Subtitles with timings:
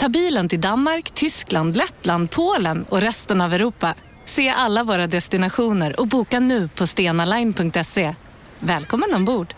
[0.00, 3.94] Ta bilen till Danmark, Tyskland, Lettland, Polen och resten av Europa.
[4.24, 8.14] Se alla våra destinationer och boka nu på stenaline.se.
[8.58, 9.54] Välkommen ombord!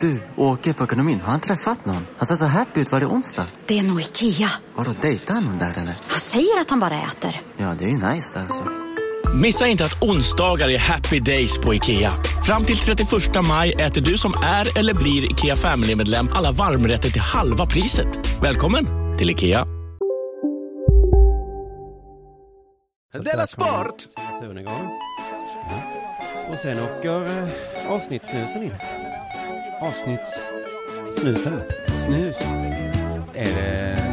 [0.00, 1.20] Du, åker på ekonomin.
[1.20, 2.06] Har han träffat någon?
[2.18, 2.92] Han ser så happy ut.
[2.92, 3.46] Var det onsdag?
[3.66, 4.50] Det är nog Ikea.
[4.74, 5.94] Har du dejtat någon där eller?
[6.06, 7.40] Han säger att han bara äter.
[7.56, 8.89] Ja, det är ju nice där alltså.
[9.34, 12.12] Missa inte att onsdagar är happy days på IKEA.
[12.46, 13.08] Fram till 31
[13.48, 18.08] maj äter du som är eller blir IKEA Family-medlem alla varmrätter till halva priset.
[18.42, 18.86] Välkommen
[19.18, 19.66] till IKEA.
[23.24, 23.94] Della Sport!
[26.52, 28.74] Och sen åker eh, avsnittssnusen in.
[29.80, 31.60] Avsnittssnusen.
[32.06, 32.36] Snus.
[33.34, 34.09] Är det,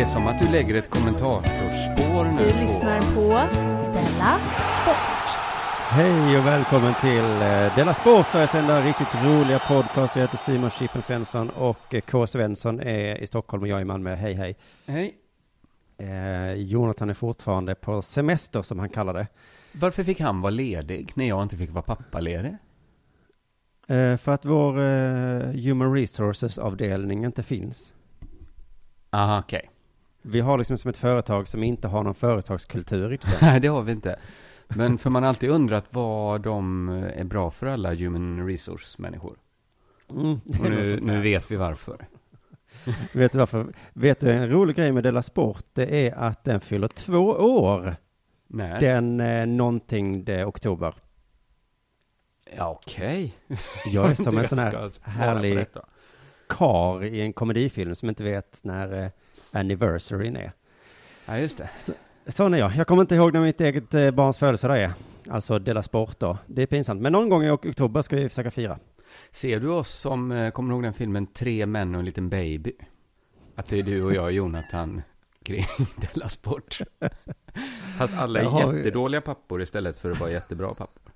[0.00, 2.60] det är som att du lägger ett kommentatorspår nu Du på...
[2.60, 3.28] lyssnar på
[3.92, 4.38] Della
[4.82, 5.36] Sport.
[5.90, 10.16] Hej och välkommen till eh, Della Sport, Sveriges enda riktigt roliga podcast.
[10.16, 12.26] Jag heter Simon Chippen Svensson och eh, K.
[12.26, 14.14] Svensson är i Stockholm och jag är i Malmö.
[14.14, 14.56] Hej hej.
[14.86, 15.14] Hej.
[15.98, 19.26] Eh, Jonathan är fortfarande på semester som han kallar det.
[19.72, 22.56] Varför fick han vara ledig när jag inte fick vara pappaledig?
[23.88, 27.94] Eh, för att vår eh, Human Resources-avdelning inte finns.
[29.10, 29.69] Aha, okej.
[30.22, 33.40] Vi har liksom som ett företag som inte har någon företagskultur riktigt.
[33.40, 34.18] Nej, det har vi inte.
[34.68, 39.36] Men för man har alltid undrat vad de är bra för alla human resource-människor.
[40.10, 42.06] Mm, Och nu, nu vet vi varför.
[43.14, 43.66] Vet du varför?
[43.92, 45.64] Vet du en rolig grej med Della Sport?
[45.72, 47.96] Det är att den fyller två år.
[48.46, 48.80] När?
[48.80, 50.94] Den eh, någonting det oktober.
[52.56, 53.34] Ja, okej.
[53.86, 55.66] Jag är som en sån här härlig
[56.48, 59.10] kar i en komedifilm som inte vet när eh,
[59.52, 60.52] anniversaryn är.
[61.26, 61.70] Ja, just det.
[62.26, 62.76] Sån är jag.
[62.76, 64.92] Jag kommer inte ihåg när mitt eget eh, barns födelsedag är.
[65.30, 66.38] Alltså Della Sport då.
[66.46, 67.02] Det är pinsamt.
[67.02, 68.78] Men någon gång i ok- oktober ska vi försöka fira.
[69.30, 72.28] Ser du oss som, eh, kommer du ihåg den filmen Tre män och en liten
[72.28, 72.72] baby?
[73.56, 75.02] Att det är du och jag, Jonathan,
[75.42, 75.64] kring
[75.96, 76.78] Della Sport.
[77.98, 81.12] Fast alla är vi- jättedåliga pappor istället för att vara jättebra pappor.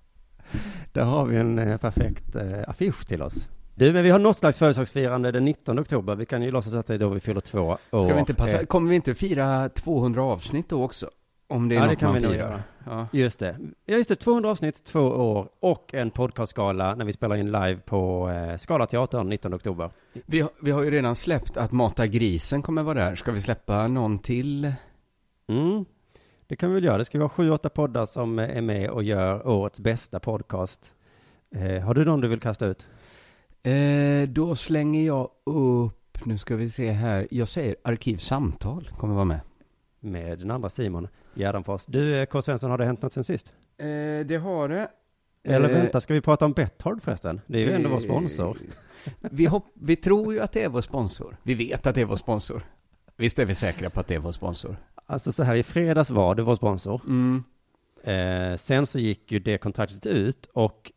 [0.93, 3.49] Där har vi en eh, perfekt eh, affisch till oss.
[3.75, 6.15] Du, men vi har något slags födelsedagsfirande den 19 oktober.
[6.15, 7.79] Vi kan ju låtsas att det är då vi fyller två år.
[7.89, 11.11] Ska vi inte passa, Eh, kommer vi inte fira 200 avsnitt då också?
[11.49, 12.35] Om det är Ja, det något kan man vi firar.
[12.39, 12.63] göra.
[12.87, 13.07] Ja.
[13.13, 13.57] Just det.
[13.85, 14.17] Ja, just det.
[14.17, 19.29] 200 avsnitt, två år och en podcastgala när vi spelar in live på eh, Scalateatern
[19.29, 19.91] 19 oktober.
[20.27, 23.15] Vi, har, vi har ju redan släppt att Mata grisen kommer vara där.
[23.15, 24.73] Ska vi släppa någon till?
[25.49, 25.85] Mm.
[26.47, 26.99] Det kan vi väl göra.
[26.99, 30.93] Det ska vara sju, åtta poddar som eh, är med och gör årets bästa podcast.
[31.55, 32.89] Eh, har du någon du vill kasta ut?
[33.65, 39.25] Eh, då slänger jag upp, nu ska vi se här, jag säger Arkivsamtal kommer vara
[39.25, 39.41] med.
[40.01, 41.87] Med den andra Simon Gärdenfors.
[41.87, 42.43] Du, eh, K.
[42.43, 43.55] Svensson, har det hänt något sen sist?
[43.79, 43.87] Eh,
[44.27, 44.89] det har det.
[45.45, 47.41] Eller Eh, vänta, ska vi prata om Betthard förresten?
[47.47, 48.59] Det är ju ändå vår sponsor.
[49.21, 51.37] Vi, hopp, vi tror ju att det är vår sponsor.
[51.43, 52.63] Vi vet att det är vår sponsor.
[53.17, 54.77] Visst är vi säkra på att det är vår sponsor?
[55.07, 57.01] Alltså så här, i fredags var det vår sponsor.
[57.07, 57.45] Mm.
[58.03, 60.93] Eh, sen så gick ju det kontraktet ut och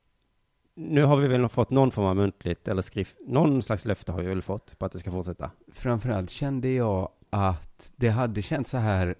[0.80, 4.22] nu har vi väl fått någon form av muntligt eller skrift, någon slags löfte har
[4.22, 5.52] vi väl fått på att det ska fortsätta.
[5.74, 9.16] Framförallt kände jag att det hade känts så här,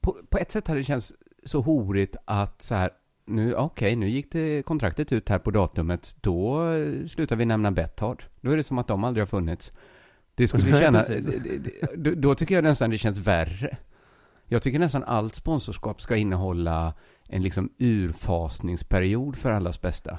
[0.00, 1.14] på, på ett sätt hade det känts
[1.44, 2.90] så horigt att så här,
[3.26, 6.66] nu, okej, nu gick det kontraktet ut här på datumet, då
[7.06, 8.24] slutar vi nämna Betthard.
[8.40, 9.72] Då är det som att de aldrig har funnits.
[10.34, 11.26] Det skulle Nej, känna, precis.
[11.26, 13.76] det- det- det- då, då tycker jag nästan det känns värre.
[14.46, 16.94] Jag tycker nästan allt sponsorskap ska innehålla
[17.28, 20.18] en liksom urfasningsperiod för allas bästa.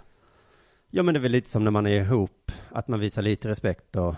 [0.96, 3.50] Ja men det är väl lite som när man är ihop, att man visar lite
[3.50, 4.16] respekt och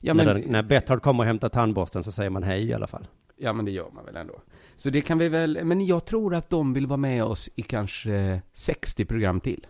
[0.00, 2.74] Ja, när, men, den, när Betthard kommer och hämtar tandborsten så säger man hej i
[2.74, 3.06] alla fall.
[3.36, 4.40] Ja, men det gör man väl ändå.
[4.76, 7.62] Så det kan vi väl, men jag tror att de vill vara med oss i
[7.62, 9.66] kanske 60 program till.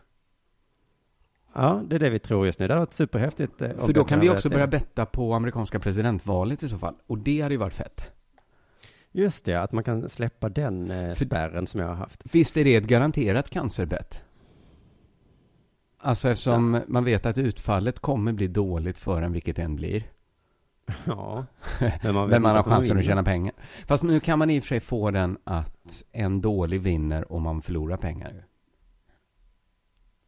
[1.54, 2.68] Ja, det är det vi tror just nu.
[2.68, 3.62] Det har varit superhäftigt.
[3.62, 6.94] eh, För då kan vi hade också börja betta på amerikanska presidentvalet i så fall.
[7.06, 8.10] Och det hade ju varit fett.
[9.12, 12.22] Just det, att man kan släppa den eh, spärren som jag har haft.
[12.32, 14.23] Visst är det ett garanterat cancerbett?
[16.04, 20.02] Alltså eftersom man vet att utfallet kommer bli dåligt för en vilket än blir.
[21.06, 21.46] Ja,
[22.02, 23.52] men man, Men man har chansen att tjäna pengar.
[23.86, 27.40] Fast nu kan man i och för sig få den att en dålig vinner och
[27.42, 28.30] man förlorar pengar.
[28.34, 28.42] ju.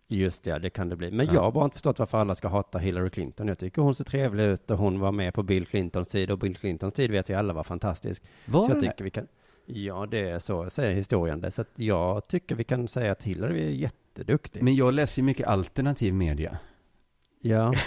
[0.08, 1.10] Just det, det kan det bli.
[1.10, 1.34] Men Ja.
[1.34, 3.48] jag har bara inte förstått varför alla ska hata Hillary Clinton.
[3.48, 6.38] Jag tycker hon ser trevlig ut och hon var med på Bill Clintons tid och
[6.38, 8.22] Bill Clintons tid vet vi alla var fantastisk.
[8.46, 8.90] Var så jag det?
[8.90, 9.26] tycker vi kan,
[9.66, 11.50] ja det är så säger historien det.
[11.50, 13.70] Så att jag tycker vi kan säga att Hillary är
[14.16, 14.62] jätteduktig.
[14.62, 16.58] Men jag läser ju mycket alternativ media.
[17.40, 17.72] Ja,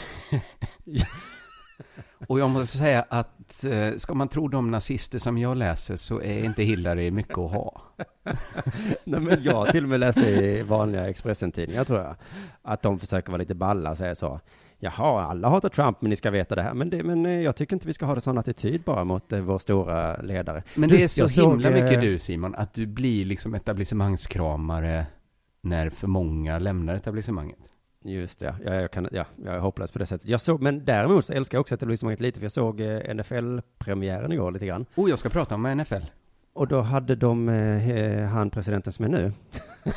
[2.28, 6.22] Och jag måste säga att eh, ska man tro de nazister som jag läser så
[6.22, 7.82] är inte Hillary mycket att ha.
[9.04, 12.16] Nej, men jag till och med läste i vanliga Expressen-tidningar tror jag.
[12.62, 14.40] Att de försöker vara lite balla och säga så.
[14.80, 16.74] Jaha, alla hatar Trump men ni ska veta det här.
[16.74, 19.34] Men, det, men eh, jag tycker inte vi ska ha en sån attityd bara mot
[19.34, 20.64] eh, vår stora ledare.
[20.76, 25.06] Men det är så himla mycket du Simon, att du blir liksom etablissemangskramare
[25.62, 27.58] när för många lämnar etablissemanget.
[28.04, 30.28] Just det, ja, jag, kan, ja, jag är hopplös på det sättet.
[30.28, 34.32] Jag såg, men däremot så älskar jag också etablissemanget lite, för jag såg eh, NFL-premiären
[34.32, 34.86] igår lite grann.
[34.96, 36.04] Oh, jag ska prata om NFL.
[36.54, 39.32] Och då hade de eh, eh, han presidenten som är nu.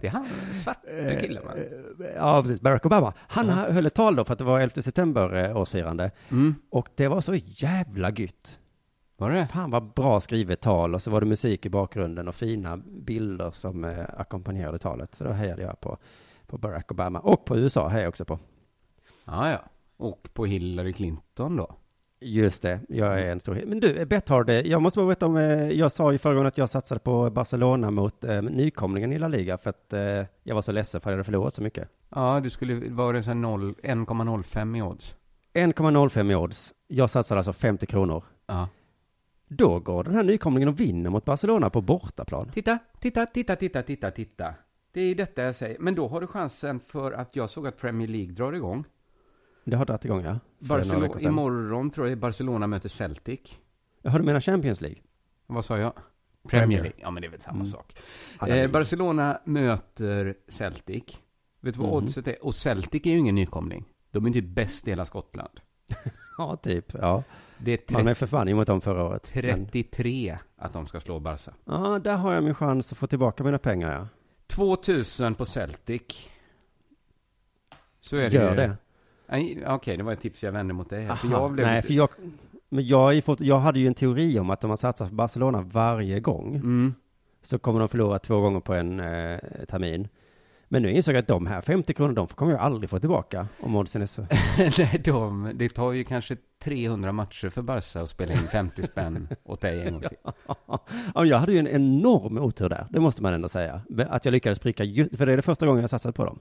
[0.00, 1.50] Det är han, svarte killen va?
[1.56, 2.60] Eh, Ja, precis.
[2.60, 3.12] Barack Obama.
[3.18, 6.10] Han höll ett tal då för att det var 11 september eh, årsfirande.
[6.30, 6.54] Mm.
[6.70, 8.58] Och det var så jävla gött.
[9.16, 12.34] Var det Fan vad bra skrivet tal och så var det musik i bakgrunden och
[12.34, 15.14] fina bilder som eh, ackompanjerade talet.
[15.14, 15.98] Så då hejade jag på,
[16.46, 17.18] på Barack Obama.
[17.20, 18.38] Och på USA hejade jag också på.
[19.24, 19.58] Ja, ja.
[19.96, 21.74] Och på Hillary Clinton då?
[22.20, 23.62] Just det, jag är en stor...
[23.66, 26.46] Men du, Betthard, eh, jag måste bara berätta om, eh, jag sa ju förra gången
[26.46, 30.00] att jag satsade på Barcelona mot eh, nykomlingen i La Liga för att eh,
[30.42, 31.88] jag var så ledsen för att jag hade förlorat så mycket.
[32.08, 35.16] Ja, du skulle, var det så här noll- 1,05 i odds?
[35.54, 36.74] 1,05 i odds.
[36.88, 38.24] Jag satsade alltså 50 kronor.
[38.46, 38.68] Ja.
[39.48, 42.50] Då går den här nykomlingen och vinner mot Barcelona på bortaplan.
[42.50, 44.54] Titta, titta, titta, titta, titta, titta.
[44.92, 45.78] Det är detta jag säger.
[45.80, 48.84] Men då har du chansen för att jag såg att Premier League drar igång.
[49.64, 50.38] Det har dragit igång, ja.
[50.58, 53.40] Barcelona, imorgon tror jag Barcelona möter Celtic.
[54.02, 54.98] Jaha, du menar Champions League?
[55.46, 55.92] Vad sa jag?
[55.92, 56.60] Premier.
[56.66, 56.98] Premier League.
[57.02, 57.66] Ja, men det är väl samma Mm.
[57.66, 57.98] sak.
[58.48, 58.70] Eh.
[58.70, 61.02] Barcelona möter Celtic.
[61.60, 61.96] Vet du vad Mhm.
[61.96, 62.44] oddset är?
[62.44, 63.84] Och Celtic är ju ingen nykomling.
[64.10, 65.60] De är typ bäst i hela Skottland.
[66.38, 66.94] Ja, typ.
[66.94, 67.22] Ja.
[67.58, 69.32] Det är Man 30, är för fan emot dem förra året.
[69.34, 71.52] Men, 33 att de ska slå Barca.
[71.64, 74.08] ja, där har jag min chans att få tillbaka mina pengar, ja.
[74.46, 76.02] 2000 på Celtic.
[78.00, 78.56] Så är det Gör ju.
[78.56, 78.76] det.
[79.66, 81.04] Okej, det var ett tips jag vände mot dig.
[81.04, 82.08] här, För Aha, jag blev Nej, lite- för jag,
[82.68, 85.14] men jag, ju fått, jag hade ju en teori om att om man satsar på
[85.14, 86.94] Barcelona varje gång Mm.
[87.42, 89.38] så kommer de förlora två gånger på en eh,
[89.68, 90.08] termin.
[90.68, 93.48] Men nu insåg jag att de här 50 kronor, de kommer jag aldrig få tillbaka
[93.60, 94.22] om oddsen är så.
[94.78, 99.28] Nej, de, det tar ju kanske 300 matcher för Barca att spela in 50 spänn
[99.44, 100.18] åt dig en gång till.
[101.14, 103.80] ja, jag hade ju en enorm otur där, det måste man ändå säga.
[104.08, 104.84] Att jag lyckades pricka,
[105.16, 106.38] för det är det första gången jag satsat på dem.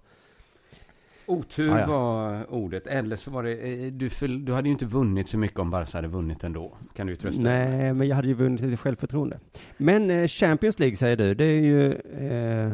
[1.28, 1.88] Otur Ja, ja.
[1.88, 5.60] var ordet, eller så var det, eh, du, du hade ju inte vunnit så mycket
[5.60, 7.42] om Barca hade vunnit ändå, kan du ju trösta.
[7.42, 9.40] Nej, men jag hade ju vunnit lite självförtroende.
[9.78, 11.94] Men eh, Champions League säger du, det är ju...
[11.94, 12.74] Eh,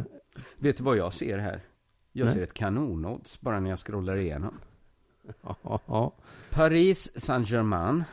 [0.57, 1.59] Vet du vad jag ser här?
[2.11, 2.33] Jag Nej.
[2.33, 4.59] ser ett kanonodds bara när jag scrollar igenom.
[6.49, 8.03] Paris Saint-Germain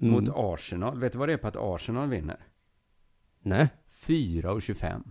[0.00, 0.12] Mm.
[0.12, 0.98] mot Arsenal.
[1.00, 2.36] Vet du vad det är på att Arsenal vinner?
[3.42, 3.68] Nej.
[4.00, 5.02] 4,25.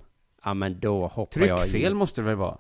[0.43, 2.57] Ja, men då hoppar jag Tryckfel måste det väl vara?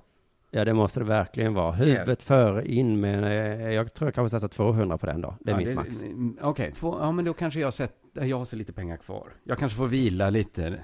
[0.51, 1.71] Ja, det måste det verkligen vara.
[1.71, 3.23] Huvudet före, in med...
[3.23, 5.35] Eh, jag tror jag kanske satsar 200 på den då.
[5.39, 6.01] Det är Ja, mitt max.
[6.01, 9.29] mm, Okej, två- ja men då kanske jag sett, jag har så lite pengar kvar.
[9.43, 10.83] Jag kanske får vila lite.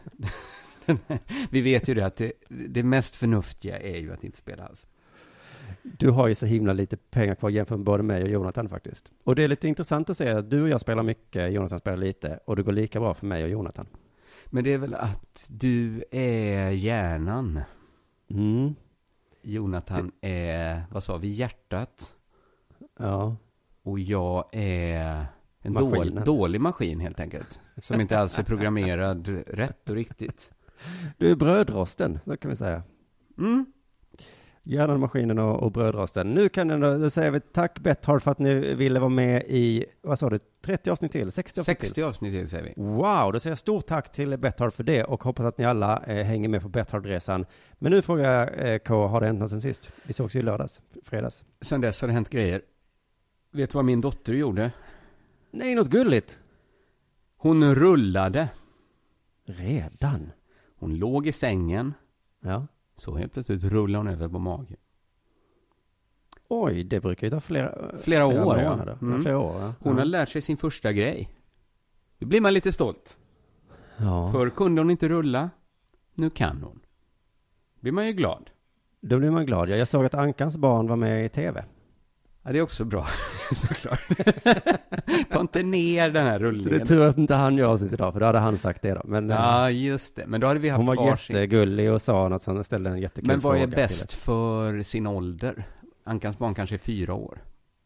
[1.50, 4.88] Vi vet ju det att det, det mest förnuftiga är ju att inte spela alls.
[5.84, 9.12] Du har ju så himla lite pengar kvar jämfört med både mig och Jonathan faktiskt.
[9.24, 11.98] Och det är lite intressant att se att du och jag spelar mycket, Jonathan spelar
[11.98, 12.40] lite.
[12.46, 13.88] Och det går lika bra för mig och Jonathan.
[14.46, 17.60] Men det är väl att du är hjärnan.
[18.30, 18.76] Mm.
[19.42, 22.14] Jonathan är, vad sa vi, hjärtat.
[23.00, 23.36] Ja.
[23.84, 25.26] Och jag är
[25.62, 27.60] en dålig, dålig maskin helt enkelt.
[27.82, 30.52] Som inte alls är programmerad rätt och riktigt.
[31.18, 32.84] Du är brödrosten, så kan vi säga.
[33.38, 33.66] Mm.
[34.66, 36.30] Hjärnan, maskinen och, och brödrosten.
[36.30, 39.86] Nu kan den då, säger vi tack Betthard för att ni ville vara med i,
[40.02, 41.32] vad sa du, 30 avsnitt till?
[41.32, 41.88] 60 avsnitt till?
[41.88, 42.74] 60 avsnitt till säger vi.
[42.76, 46.04] Wow, då säger jag stort tack till Betthard för det och hoppas att ni alla
[46.08, 47.46] eh, hänger med på Betthard-resan.
[47.74, 49.92] Men nu frågar jag eh, K, har det hänt något sen sist?
[50.04, 51.44] Vi sågs ju i lördags, fredags.
[51.62, 52.62] Sen dess har det hänt grejer.
[53.52, 54.72] Vet du vad min dotter gjorde?
[55.52, 56.40] Nej, något gulligt!
[57.38, 58.50] Hon rullade.
[59.46, 60.32] Redan?
[60.84, 61.94] Hon låg i sängen.
[62.42, 62.68] Ja.
[62.96, 64.76] Så helt plötsligt rullade hon över på mage.
[66.48, 68.96] Oj, det brukar ju ta flera, Flera år, ja.
[69.02, 69.22] Mm.
[69.22, 69.74] Flera år, ja.
[69.80, 70.00] Hon ja.
[70.00, 71.30] har lärt sig sin första grej.
[72.20, 73.18] Då blir man lite stolt.
[73.98, 74.32] ja.
[74.32, 75.50] Förr kunde hon inte rulla.
[76.14, 76.80] Nu kan hon.
[77.80, 78.50] blir man ju glad.
[79.02, 79.70] Då blir man glad.
[79.70, 81.66] Ja, Jag såg att Ankans barn var med i tv.
[82.46, 83.06] Ja, det är också bra,
[83.56, 84.00] såklart.
[85.30, 86.88] Ta inte ner den här Så det är rullningen.
[86.88, 89.02] tur att inte han gör avsnitt idag, för då hade han sagt det då.
[89.06, 90.28] Men eh, Ja, just det.
[90.28, 91.36] Men då hade vi haft hon var varsin.
[91.36, 95.64] jättegullig och sa något som ställde en jättekul Men vad är bäst för sin ålder?
[96.04, 97.38] Ankans barn kanske är fyra år.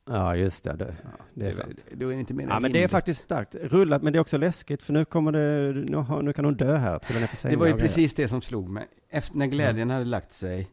[0.09, 0.75] Ja, just det.
[0.75, 0.95] det,
[1.33, 1.85] det är sant.
[1.91, 3.55] Då är det inte mer Ja, men det är faktiskt starkt.
[3.55, 6.77] Rullat, men det är också läskigt, för nu kommer det, nu, nu kan hon dö
[6.77, 6.99] här.
[6.99, 8.87] Till Det var ju precis det som slog mig.
[9.09, 10.67] Efter när glädjen hade lagt sig,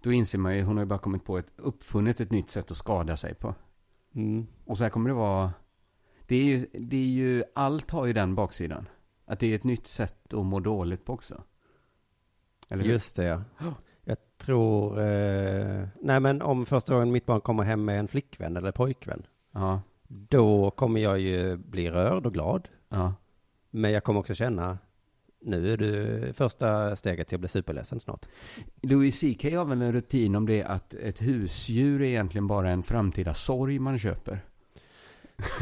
[0.00, 2.70] då inser man ju, hon har ju bara kommit på ett, uppfunnit ett nytt sätt
[2.70, 3.54] att skada sig på.
[4.14, 4.46] Mm.
[4.64, 5.52] Och så här kommer det vara,
[6.26, 8.88] det är ju, det är ju, allt har ju den baksidan.
[9.24, 11.42] Att det är ett nytt sätt att må dåligt på också.
[12.70, 12.90] Eller hur?
[12.90, 13.74] Just det, ja.
[14.04, 18.56] Jag tror, eh, nej men om första gången mitt barn kommer hem med en flickvän
[18.56, 22.68] eller pojkvän, Ja, då kommer jag ju bli rörd och glad.
[22.88, 23.14] ja.
[23.70, 24.78] Men jag kommer också känna,
[25.40, 28.26] nu är du första steget till att bli superledsen snart.
[28.82, 32.82] Louis CK har väl en rutin om det att ett husdjur är egentligen bara en
[32.82, 34.40] framtida sorg man köper.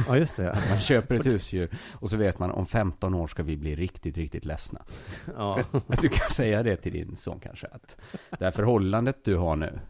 [0.07, 0.63] Ja, just det.
[0.71, 4.17] Man köper ett husdjur och så vet man om 15 år ska vi bli riktigt,
[4.17, 4.83] riktigt ledsna.
[5.37, 5.65] Ja.
[5.87, 7.67] Att du kan säga det till din son kanske.
[7.67, 7.97] Att
[8.39, 9.81] det här förhållandet du har nu,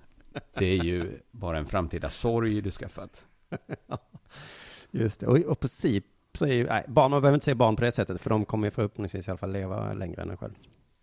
[0.58, 3.24] det är ju bara en framtida sorg du skaffat.
[4.90, 5.26] Just det.
[5.26, 6.04] Och, och på SIP
[6.40, 8.70] ju, nej, barn, man behöver inte säga barn på det sättet, för de kommer ju
[8.70, 10.54] förhoppningsvis i alla fall leva längre än en själv.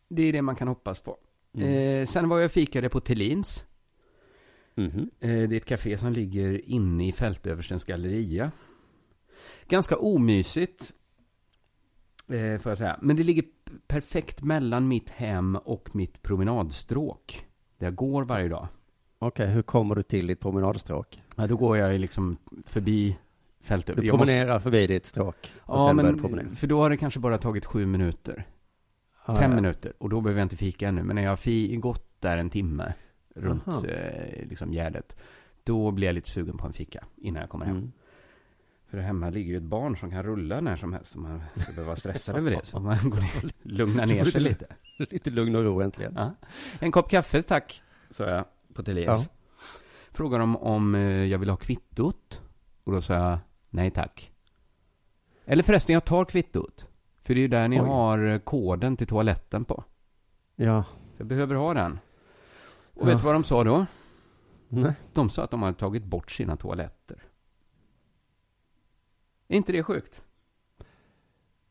[0.09, 1.17] Det är det man kan hoppas på.
[1.53, 2.01] Mm.
[2.01, 3.65] Eh, sen var jag fikade på Thelins.
[4.75, 5.09] Mhm.
[5.19, 8.51] Eh, det är ett café som ligger inne i Fältöverstens galleria.
[9.67, 10.93] Ganska omysigt,
[12.27, 12.99] eh, får jag säga.
[13.01, 13.43] Men det ligger
[13.87, 17.45] perfekt mellan mitt hem och mitt promenadstråk.
[17.77, 18.67] Där jag går varje dag.
[19.19, 21.23] Okej, hur kommer du till ditt promenadstråk?
[21.35, 23.17] Ja, då går jag liksom förbi
[23.65, 24.01] Fältöver.
[24.01, 26.45] Du Jag måste- promenerar förbi ditt stråk och Ja, sen du promenera.
[26.45, 28.47] men för då har det kanske bara tagit sju minuter.
[29.27, 29.55] Ja, Fem ja.
[29.55, 29.93] minuter.
[29.97, 31.03] Och då behöver jag inte fika ännu.
[31.03, 32.93] Men när jag har gått där en timme
[33.35, 33.85] runt Aha.
[33.87, 35.15] eh, liksom Gärdet.
[35.63, 37.77] Då blir jag lite sugen på en fika innan jag kommer hem.
[37.77, 37.91] Mm.
[38.89, 41.11] För hemma ligger ju ett barn som kan rulla när som helst.
[41.11, 42.65] Så man ska behöva vara stressad över det.
[42.65, 44.65] Så man går ner, lugnar ner sig lite.
[44.97, 46.13] Lite lugn och ro äntligen.
[46.15, 46.35] Ja.
[46.79, 49.23] En kopp kaffe tack, sa jag på Telias.
[49.23, 49.35] Ja.
[50.11, 52.41] Frågade om, om eh, jag vill ha kvittot.
[52.83, 53.37] Och då sa jag
[53.75, 54.31] nej tack.
[55.45, 56.87] Eller förresten, jag tar kvittot.
[57.21, 57.85] För det är ju där ni Oj.
[57.87, 59.83] har eh, koden till toaletten på.
[60.55, 60.83] Ja.
[61.17, 61.99] Jag behöver ha den.
[62.93, 63.05] Och Ja.
[63.05, 63.85] vet du vad de sa då?
[64.69, 64.93] Nej.
[65.13, 67.23] De sa att de hade tagit bort sina toaletter.
[69.47, 70.23] Är inte det sjukt?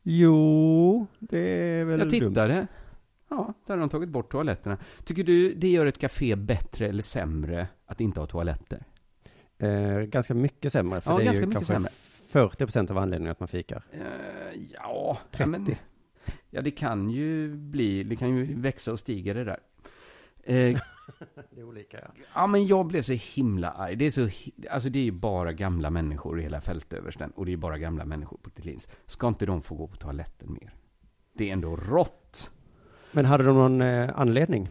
[0.02, 2.20] Jo, det är väl Jag dumt.
[2.30, 2.66] tittade.
[3.28, 4.78] Ja, där har de tagit bort toaletterna.
[5.04, 8.84] Tycker du det gör ett café bättre eller sämre att inte ha toaletter?
[9.64, 11.90] Eh, ganska mycket sämre, för Ja, det är ju kanske sämre.
[12.28, 13.82] 40 procent av anledningen att man fikar.
[13.92, 14.00] Eh,
[14.74, 15.42] ja, 30.
[15.42, 15.74] Ja, men,
[16.50, 19.60] ja, det kan ju bli, det kan ju växa och stiga det där.
[20.42, 20.80] Eh,
[21.50, 22.08] Det är olika, ja.
[22.34, 23.96] ja, men jag blev så himla arg.
[23.96, 24.28] Det är så,
[24.70, 27.30] alltså det är ju bara gamla människor i hela fältöversten.
[27.30, 28.88] Och det är bara gamla människor på Thelins.
[29.06, 30.74] Ska inte de få gå på toaletten mer?
[31.32, 32.50] Det är ändå rått.
[33.12, 34.68] Men hade de någon eh, anledning?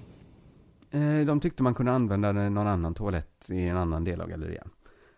[0.92, 4.70] Eh, de tyckte man kunde använda någon annan toalett i en annan del av gallerian.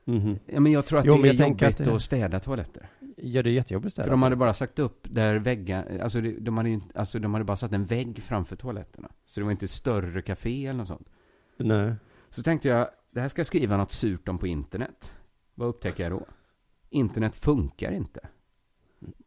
[0.08, 0.40] Mhm.
[0.46, 2.90] Ja, men jag tror att Jo, det är jobbigt att att, det- städa toaletter.
[3.18, 4.04] Ja, det är jättejobbigt att städa.
[4.04, 7.58] För de hade bara sagt upp där väggar, alltså, de hade, alltså de hade bara
[7.58, 9.12] satt en vägg framför toaletterna.
[9.26, 11.10] Så det var inte större café eller något sånt.
[11.58, 11.94] Nej.
[12.30, 15.14] Så tänkte jag, det här ska jag skriva något surt om på internet.
[15.56, 16.26] Vad upptäcker jag då?
[16.90, 18.20] Internet funkar inte.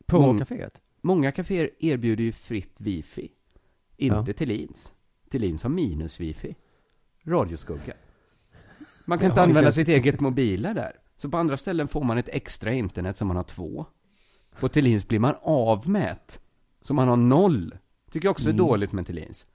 [0.06, 0.80] På Mång- kaféet?
[1.00, 3.32] Många kaféer erbjuder ju fritt wifi.
[3.96, 4.34] Inte Ja.
[4.34, 4.92] Thelins.
[5.30, 6.56] Thelins har minus wifi.
[7.24, 7.92] Radioskugga.
[9.08, 10.92] Man kan inte Ja, använda sitt eget mobila där.
[11.16, 13.86] Så på andra ställen får man ett extra internet som man har två.
[14.60, 16.40] På Thelins blir man av med ett.
[16.82, 17.74] Så man har noll.
[18.10, 18.66] Tycker jag också är Mm.
[18.66, 19.46] dåligt med Thelins.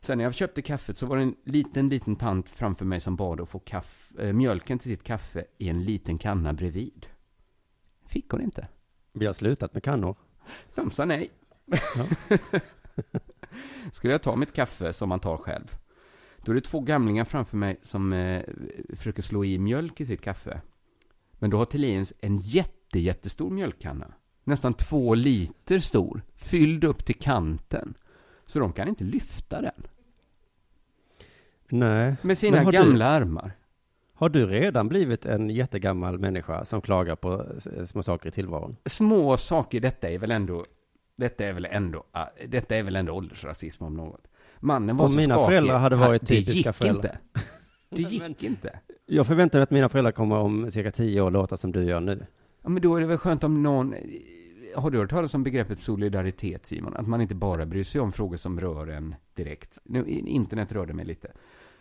[0.00, 3.16] Sen när jag köpte kaffet så var det en liten, liten tant framför mig som
[3.16, 7.06] bad att få kaff, eh, mjölken till sitt kaffe i en liten kanna bredvid.
[8.06, 8.68] Fick hon inte.
[9.12, 10.16] Vi har slutat med kannor.
[10.74, 11.30] De sa nej.
[13.92, 15.76] Skulle jag ta mitt kaffe som man tar själv,
[16.44, 18.42] då är det två gamlingar framför mig som eh,
[18.96, 20.60] försöker slå i mjölk i sitt kaffe.
[21.32, 24.14] Men då har Thelins en jätte, jättestor mjölkkanna.
[24.44, 27.94] Nästan två liter stor, fylld upp till kanten.
[28.46, 29.82] Så de kan inte lyfta den.
[31.68, 32.14] Nej.
[32.22, 33.52] Med sina gamla armar.
[34.14, 38.76] Har du redan blivit en jättegammal människa som klagar på s- små saker i tillvaron?
[38.84, 40.66] Små saker, detta är väl ändå,
[41.16, 44.28] detta är väl ändå, ah, detta är väl ändå åldersrasism om något.
[44.62, 45.46] Mannen var Om så mina skakig.
[45.48, 47.18] föräldrar hade varit det typiska gick föräldrar.
[47.34, 47.42] Inte.
[47.90, 48.78] Det gick inte.
[49.06, 52.00] Jag förväntar mig att mina föräldrar kommer om cirka tio år låta som du gör
[52.00, 52.26] nu.
[52.62, 53.94] Ja, men då är det väl skönt om någon...
[54.76, 56.96] Har du hört talas om begreppet solidaritet, Simon?
[56.96, 59.78] Att man inte bara bryr sig om frågor som rör en direkt.
[59.84, 61.32] Nu, internet rörde mig lite.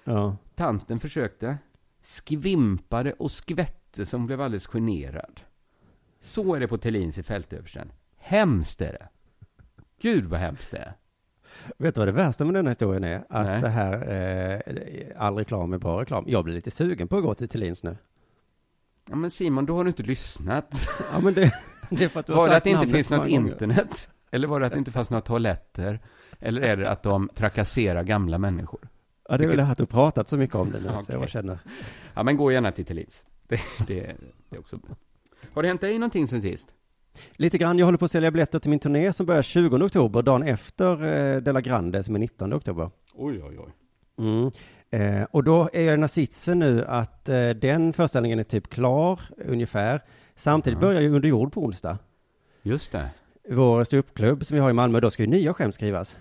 [0.03, 0.37] Ja.
[0.55, 1.57] Tanten försökte.
[2.01, 5.41] skvimpade och skvätte som blev alldeles generad.
[6.19, 7.91] Så är det på Thelins i fältöversten.
[8.17, 9.07] Hemskt är det.
[10.01, 10.93] Gud vad hemskt det är.
[11.77, 13.23] Vet du vad det värsta med den här historien är?
[13.29, 13.61] Att Nej.
[13.61, 13.93] det här,
[14.55, 16.23] eh, all reklam är bra reklam.
[16.27, 17.97] Jag blir lite sugen på att gå till Thelins nu.
[19.09, 20.89] Ja men Simon, då har du inte lyssnat.
[21.11, 21.53] Ja, men det,
[21.89, 23.19] det är för att du har Var det sagt att det inte namnet finns något
[23.19, 23.51] många gånger.
[23.51, 24.09] internet?
[24.31, 25.99] Eller var det att det inte fanns några toaletter?
[26.39, 28.87] Eller är det att de trakasserar gamla människor?
[29.29, 30.93] Ja, det är väl det här att du pratat så mycket om det nu, så
[30.95, 31.15] Okej.
[31.19, 31.59] jag känner.
[32.13, 33.25] Ja, men gå gärna till Thelins.
[33.47, 34.15] Det, det,
[34.49, 34.95] det är också bra.
[35.53, 36.69] Har det hänt dig någonting sen sist?
[37.31, 40.21] Lite grann, jag håller på att sälja biljetter till min turné som börjar 20 oktober,
[40.21, 41.03] dagen efter
[41.35, 42.89] eh, Della Grande som är 19 oktober.
[43.13, 43.71] Oj, oj, oj.
[44.17, 44.51] Mm.
[44.89, 48.43] Eh, och då är jag i den här sitsen nu att eh, den föreställningen är
[48.43, 50.01] typ klar, ungefär.
[50.35, 50.87] Samtidigt Ja.
[50.87, 51.97] börjar ju Under jord på onsdag.
[52.63, 53.09] Just det.
[53.49, 56.17] Vår ståuppklubb som vi har i Malmö, då ska ju nya skämt skrivas.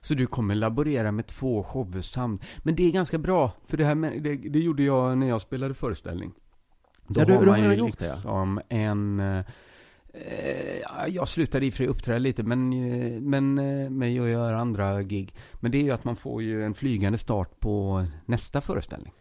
[0.00, 2.42] Så du kommer laborera med två shower samt.
[2.58, 5.40] Men det är ganska bra, för det här med, det, det gjorde jag när jag
[5.40, 6.32] spelade föreställning.
[7.06, 8.12] Då Ja, du- har man ju gjort det, ja.
[8.14, 9.22] liksom en...
[10.14, 13.54] eh, jag slutade i och för sig uppträda lite, men, eh, men
[13.98, 15.34] med att göra andra gig.
[15.54, 19.12] Men det är ju att man får ju en flygande start på nästa föreställning.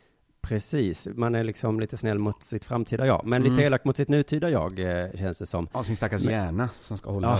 [0.41, 3.65] Precis, man är liksom lite snäll mot sitt framtida jag, men lite Mm.
[3.65, 5.67] elak mot sitt nutida jag, eh, känns det som.
[5.74, 7.39] Ja, sin stackars Men- hjärna som ska hålla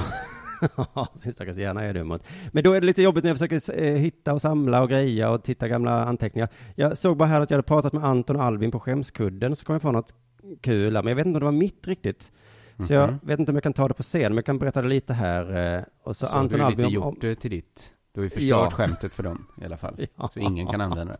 [0.76, 1.08] Ja.
[1.16, 2.24] Sin stackars hjärna är du mot.
[2.52, 5.44] Men då är det lite jobbigt när jag försöker hitta och samla och greja och
[5.44, 6.50] titta gamla anteckningar.
[6.76, 9.66] Jag såg bara här att jag hade pratat med Anton och Albin på skämskudden, så
[9.66, 10.16] kom jag på något
[10.62, 12.32] kul, men jag vet inte om det var mitt riktigt.
[12.80, 13.20] Så jag Mhm.
[13.24, 15.14] vet inte om jag kan ta det på scen, men jag kan berätta det lite
[15.14, 15.76] här.
[15.78, 17.92] eh, Och så, Så, har Anton du ju lite gjort det till ditt.
[18.14, 18.70] Du har ju förstört Ja.
[18.72, 20.08] skämtet för dem i alla fall.
[20.16, 20.30] Ja.
[20.34, 21.20] Så ingen kan använda det.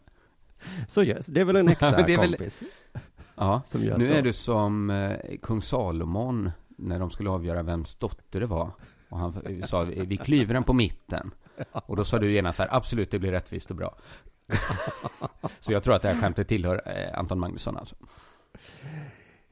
[0.88, 2.64] så görs, det är väl en äkta det är väl- kompis
[3.36, 4.14] Ja, som gör nu så.
[4.14, 8.72] är du som eh, kung Salomon när de skulle avgöra vems dotter det var.
[9.10, 11.32] Och han sa, vi klyver den på mitten.
[11.72, 13.96] Och då sa du genast så här, absolut, det blir rättvist och bra.
[15.60, 17.96] så jag tror att det här skämtet tillhör eh, Anton Magnusson alltså.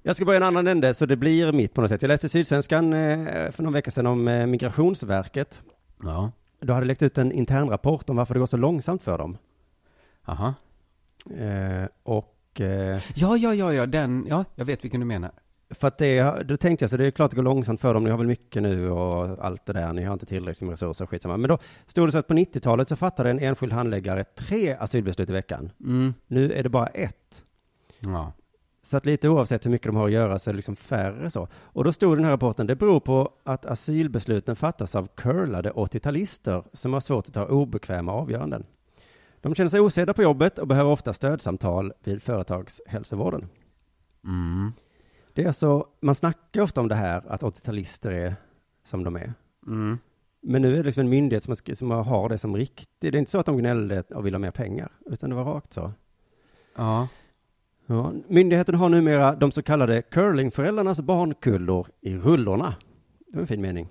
[0.08, 2.02] Jag ska börja en annan ände, så det blir mitt på något sätt.
[2.02, 5.62] Jag läste Sydsvenskan eh, för någon vecka sedan om eh, Migrationsverket.
[6.04, 9.38] Ja, Då hade läckt ut en internrapport om varför det går så långsamt för dem.
[10.26, 10.54] aha.
[11.40, 15.32] Eh, och eh, Ja, ja, ja, ja, den, ja, jag vet vilken du menar.
[15.70, 18.04] för att det, då tänkte jag så det är klart det går långsamt för dem,
[18.04, 21.06] ni har väl mycket nu och allt det där, ni har inte tillräckligt med resurser,
[21.06, 21.38] skitsamma.
[21.38, 25.30] Men då stod det så att på 90-talet så fattade en enskild handläggare tre asylbeslut
[25.30, 25.72] i veckan.
[25.80, 26.14] Mm.
[26.28, 27.44] Nu är det bara ett.
[28.00, 28.34] Ja.
[28.86, 31.30] Så att lite oavsett hur mycket de har att göra så är det liksom färre
[31.30, 31.48] så.
[31.54, 36.64] Och då stod den här rapporten, det beror på att asylbesluten fattas av curlade 80-talister
[36.74, 38.66] som har svårt att ta obekväma avgöranden.
[39.42, 43.50] De känner sig osedda på jobbet och behöver ofta stödsamtal vid företagshälsovården.
[44.24, 44.72] Mm.
[45.34, 48.36] Det är alltså, man snackar ofta om det här att 80-talister är
[48.84, 49.34] som de är.
[49.68, 49.98] Mm.
[50.42, 52.90] Men nu är det liksom en myndighet som, som har det som riktigt.
[53.00, 55.44] Det är inte så att de gnällde och vill ha mer pengar, utan det var
[55.44, 55.92] rakt så.
[56.76, 57.08] Ja.
[57.88, 62.76] Ja, myndigheten har numera de så kallade curlingföräldrarnas barnkullor i rullorna.
[63.28, 63.88] Det var en fin mening.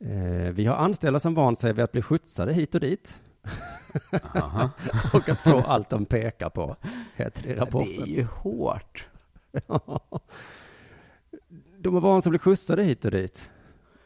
[0.00, 3.20] Eh, vi har anställda som vant sig vid att bli skjutsade hit och dit
[5.12, 6.76] och att få allt de pekar på,
[7.14, 8.04] heter det i Det är rapporten.
[8.06, 9.06] ju hårt.
[11.78, 13.52] de har vant sig att bli skjutsade hit och dit.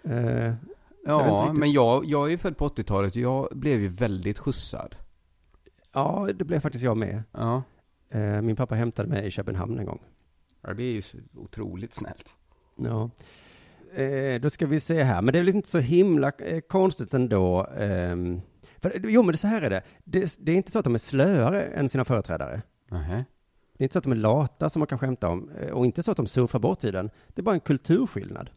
[0.04, 0.54] Eh,
[1.06, 4.94] Ja, men jag, jag är född på 80-talet och jag blev ju väldigt skjutsad.
[5.92, 7.22] Ja, det blev faktiskt jag med.
[7.32, 7.62] Ja.
[8.10, 10.00] Eh, min pappa hämtade mig i Köpenhamn en gång.
[10.62, 11.02] ja, det är ju
[11.36, 12.36] otroligt snällt.
[12.76, 13.10] Ja.
[14.02, 17.14] Eh, då ska vi se här, men det är väl inte så himla eh, konstigt
[17.14, 17.66] ändå.
[17.78, 18.40] ehm,
[18.78, 19.82] för, jo, men det, så här är det.
[20.04, 20.36] det.
[20.40, 22.62] Det är inte så att de är slöare än sina företrädare.
[22.90, 23.24] Nähä.
[23.76, 25.50] Det är inte så att de är lata som man kan skämta om.
[25.50, 27.10] eh, Och inte så att de surfar bort tiden.
[27.28, 28.50] Det är bara en kulturskillnad.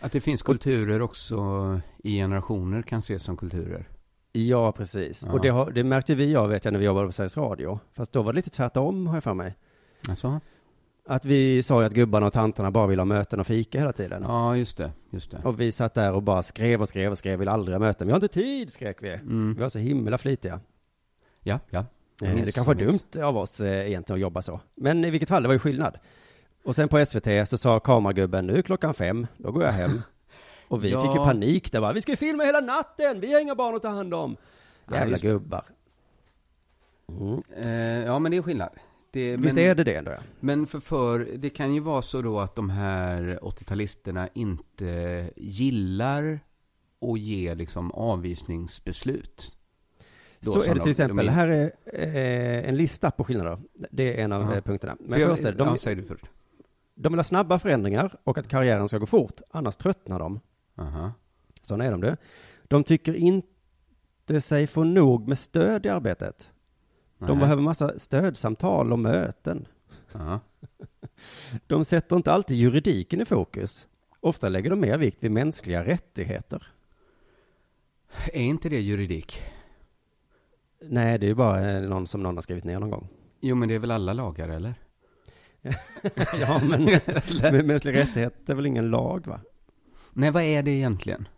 [0.00, 1.36] Att det finns kulturer också
[1.98, 3.88] i generationer kan ses som kulturer.
[4.36, 5.22] Ja, precis.
[5.26, 5.32] Ja.
[5.32, 7.80] Och det, har, det märkte vi av, vet jag, när vi jobbade på Sveriges Radio.
[7.92, 9.56] Fast då var det lite tvärtom, har jag för mig.
[10.08, 10.40] Alltså?
[11.08, 13.92] Att vi sa ju att gubbarna och tanterna bara vill ha möten och fika hela
[13.92, 14.22] tiden.
[14.22, 14.90] Ja, just det.
[15.10, 15.38] Just det.
[15.44, 18.06] Och vi satt där och bara skrev och skrev och skrev, vill aldrig ha möten.
[18.06, 19.12] Vi har inte tid, skrek vi.
[19.12, 19.54] Mm.
[19.54, 20.60] Vi var så himla flitiga.
[21.42, 21.84] Ja, ja.
[22.22, 24.60] Eh, minns, det kanske var dumt av oss eh, egentligen att jobba så.
[24.74, 25.98] Men i vilket fall, det var ju skillnad.
[26.64, 30.02] Och sen på SVT så sa kameragubben, nu är klockan fem, då går jag hem.
[30.68, 31.02] Och vi Ja.
[31.02, 33.74] fick ju panik där bara, vi ska ju filma hela natten, vi har inga barn
[33.76, 34.36] att ta hand om.
[34.88, 35.22] Ja, Jävla det.
[35.22, 35.64] gubbar.
[37.08, 37.42] Mm.
[37.56, 38.70] Eh, ja, men det är skillnad.
[39.10, 40.10] Det, Visst men, är det det ändå?
[40.10, 40.18] ja?
[40.40, 46.40] Men för, för det kan ju vara så då att de här 80-talisterna inte gillar
[47.00, 49.56] att ge liksom avvisningsbeslut.
[50.40, 51.16] Då Så är det de- till exempel.
[51.26, 53.58] de är- Här är eh, en lista på skillnader.
[53.90, 54.54] Det är en av Ja.
[54.56, 54.96] eh, punkterna.
[55.00, 56.24] Men För jag- först är det, de, ja, säg du först.
[56.94, 60.40] de vill ha snabba förändringar och att karriären ska gå fort, annars tröttnar de.
[60.76, 61.12] Aha.
[61.62, 62.16] Sådana är de du.
[62.64, 66.50] De tycker inte sig få nog med stöd i arbetet.
[67.18, 67.36] De Nej.
[67.36, 69.66] behöver massa stödsamtal och möten.
[70.12, 70.40] Ja.
[71.66, 73.88] De sätter inte alltid juridiken i fokus.
[74.20, 76.72] Ofta lägger de mer vikt vid mänskliga rättigheter.
[78.32, 79.42] Är inte det juridik?
[80.80, 83.08] Nej, det är ju bara eh, någon som någon har skrivit ner någon gång.
[83.40, 84.74] Jo, men det är väl alla lagar, eller?
[86.40, 86.60] ja,
[87.52, 89.40] men mänskliga rättigheter är väl ingen lag, va?
[90.16, 91.28] Nej, vad är det egentligen?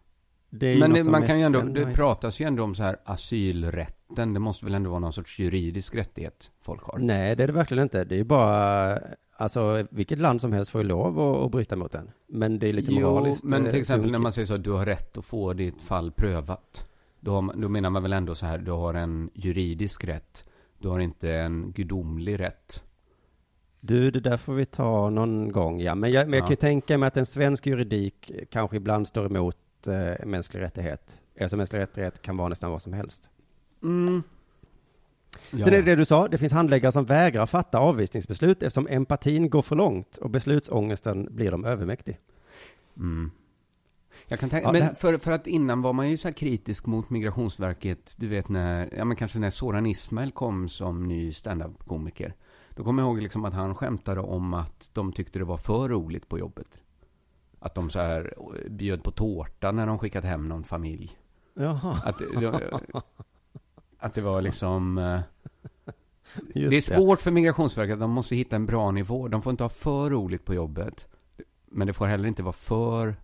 [0.51, 4.35] Det Men det, man kan ju ändå, det pratas ju ändå om så här asylrätten.
[4.35, 6.99] Det måste väl ändå vara någon sorts juridisk rättighet folk har?
[6.99, 8.05] Nej, det är det verkligen inte.
[8.05, 8.99] Det är bara,
[9.37, 12.11] alltså vilket land som helst får ju lov att, att bryta mot den.
[12.29, 13.45] Men det är lite jo, moraliskt.
[13.45, 16.13] men eh, till exempel när man säger så, du har rätt att få ditt fall
[16.13, 16.89] prövat.
[17.21, 20.45] Då, har då menar man väl ändå så här, du har en juridisk rätt.
[20.79, 22.83] Du har inte en gudomlig rätt.
[23.81, 25.95] Du, det där får vi ta någon gång, ja.
[25.95, 26.47] Men jag, men jag Ja.
[26.47, 31.21] kan ju tänka mig att en svensk juridik kanske ibland står emot eh, mänsklig rättighet.
[31.41, 33.29] Alltså mänsklig rättighet kan vara nästan vad som helst.
[33.83, 34.23] Mm.
[35.51, 35.65] Ja.
[35.65, 39.51] Sen är det det du sa, det finns handläggare som vägrar fatta avvisningsbeslut eftersom empatin
[39.51, 42.19] går för långt och beslutsångesten blir dem övermäktig.
[42.97, 43.31] Mm.
[44.29, 46.87] Jag kan tänka, Ja, men för, för att innan var man ju så här kritisk
[46.87, 52.35] mot Migrationsverket, du vet när, ja men kanske när Soran Ismail kom som ny standup-komiker.
[52.79, 55.89] Då kommer jag ihåg liksom att han skämtade om att de tyckte det var för
[55.89, 56.83] roligt på jobbet.
[57.61, 58.35] Att de så här
[58.71, 61.19] bjöd på tårta när de skickat hem någon familj.
[61.55, 62.91] Jaha, Att, det-
[63.99, 64.99] att det var liksom...
[64.99, 65.21] eh,
[66.55, 69.29] just det är svårt för Migrationsverket, de måste hitta en bra nivå.
[69.29, 71.07] De får inte ha för roligt på jobbet.
[71.67, 73.17] Men det får heller inte vara för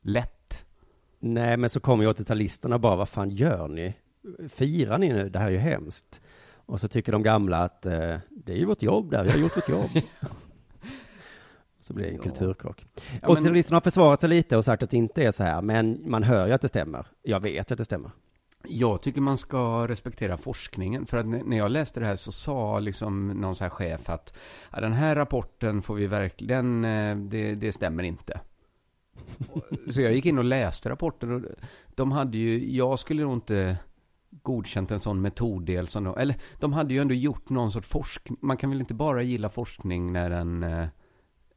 [0.00, 0.64] lätt.
[1.18, 3.94] Nej, men så kommer ju 80-talisterna bara, vad fan gör ni?
[4.48, 5.28] Firar ni nu?
[5.28, 6.20] Det här är ju hemskt.
[6.68, 9.38] Och så tycker de gamla att eh, det är ju vårt jobb där, vi har
[9.38, 9.90] gjort vårt jobb.
[11.80, 12.22] Så blir det en Ja.
[12.22, 12.86] kulturkrock.
[13.22, 15.62] Ja, men- 80-talisterna har försvarat sig lite och sagt att det inte är så här,
[15.62, 17.06] men man hör ju att det stämmer.
[17.22, 18.10] Jag vet att det stämmer.
[18.68, 21.06] Jag tycker man ska respektera forskningen.
[21.06, 24.36] För att när jag läste det här så sa liksom någon så här chef att
[24.72, 28.40] ja, den här rapporten får vi verkligen, eh, det, det stämmer inte.
[29.90, 31.42] Så jag gick in och läste rapporten och
[31.94, 33.76] de hade ju, jag skulle nog inte
[34.42, 38.38] godkänt en sån metoddel som de, eller de hade ju ändå gjort någon sorts forskning.
[38.40, 40.86] Man kan väl inte bara gilla forskning när den, eh,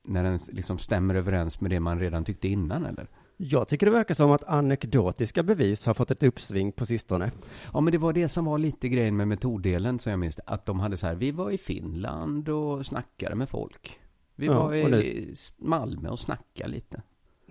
[0.03, 3.07] när den liksom stämmer överens med det man redan tyckte innan eller?
[3.37, 7.31] Jag tycker det verkar som att anekdotiska bevis har fått ett uppsving på sistone.
[7.73, 10.39] Ja, men det var det som var lite grejen med metoddelen som jag minns.
[10.45, 13.99] Att de hade så här, vi var i Finland och snackade med folk.
[14.35, 17.01] Vi Ja, var i nu- Malmö och snackade lite.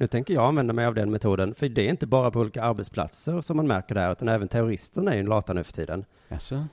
[0.00, 2.62] Nu tänker jag använda mig av den metoden, för det är inte bara på olika
[2.62, 6.04] arbetsplatser som man märker det här, utan även terroristerna är ju lata nu för tiden.
[6.28, 6.66] Alltså,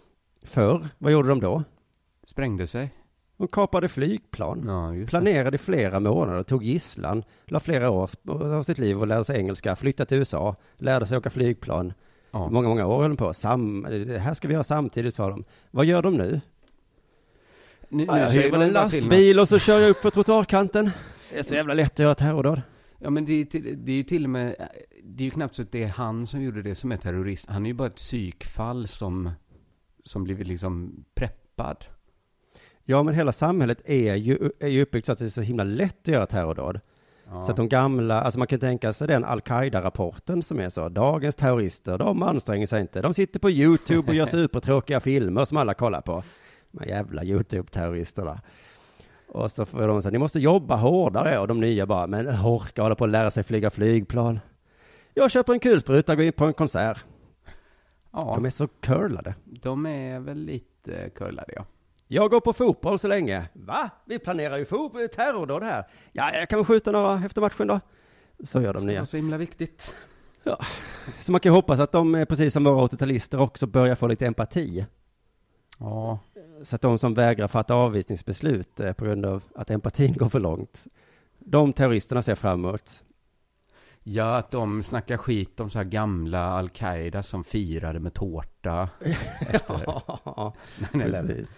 [0.43, 1.63] Förr, vad gjorde de då?
[2.23, 2.93] sprängde sig.
[3.37, 4.63] De kapade flygplan.
[4.67, 5.07] Ja.
[5.07, 9.37] Planerade i flera månader, tog gisslan, la flera år av sitt liv och lärde sig
[9.37, 11.93] engelska, flyttade till USA, lärde sig åka flygplan.
[12.31, 12.49] Ja.
[12.49, 13.33] Många, många år höll de på.
[13.33, 15.43] Sam, det här ska vi göra samtidigt, sa de.
[15.71, 16.41] Vad gör de nu?
[17.89, 20.91] Nu, Ja, jag hyr väl en lastbil och så kör jag upp för trottoarkanten.
[21.31, 22.61] Det är så jävla lätt att göra terrordåd.
[22.99, 24.69] Ja, men det är, till, det är ju till och med,
[25.03, 27.49] det är ju knappt så att det är han som gjorde det som är terrorist.
[27.49, 29.31] Han är ju bara ett psykfall som,
[30.03, 31.86] som blivit liksom preppad.
[32.83, 35.63] Ja, men hela samhället är ju, är ju uppbyggt så att det är så himla
[35.63, 36.79] lätt att göra terrordåd.
[37.29, 37.41] Ja.
[37.41, 41.36] Så att de gamla, alltså man kan tänka sig den al-Qaida-rapporten som är så, dagens
[41.36, 43.01] terrorister, de anstränger sig inte.
[43.01, 46.23] De sitter på YouTube och gör supertråkiga filmer som alla kollar på.
[46.71, 48.41] De jävla YouTube-terroristerna.
[49.38, 51.39] Och så får de säga, ni måste jobba hårdare.
[51.39, 54.39] Och de nya bara, men orka hålla på att lära sig flyga flygplan.
[55.13, 57.06] Jag köper en kulspruta och går in på en konsert.
[58.13, 59.36] ja, De är så curlade.
[59.45, 61.65] de är väl lite curlade, ja.
[62.08, 63.50] Jag går på fotboll så länge.
[63.54, 63.89] Va?
[64.06, 64.65] Vi planerar ju
[65.08, 65.88] terrordåd här.
[66.12, 67.80] Ja, jag kan väl skjuta några efter matchen då.
[68.43, 69.00] Så gör de Det nya.
[69.00, 69.95] var så himla viktigt.
[71.19, 74.08] Så man kan ju hoppas att de, eh, precis som våra 80-talister, också börjar få
[74.08, 74.86] lite empati.
[75.80, 76.19] Ja,
[76.63, 80.39] Så att de som vägrar fatta avvisningsbeslut eh, på grund av att empatin går för
[80.39, 80.88] långt,
[81.39, 83.04] de terroristerna ser fram emot.
[84.04, 88.89] Ja, att de snackar skit om så här gamla al-Qaida som firade med tårta
[89.50, 91.28] efter Ja, 9/11.
[91.28, 91.50] precis.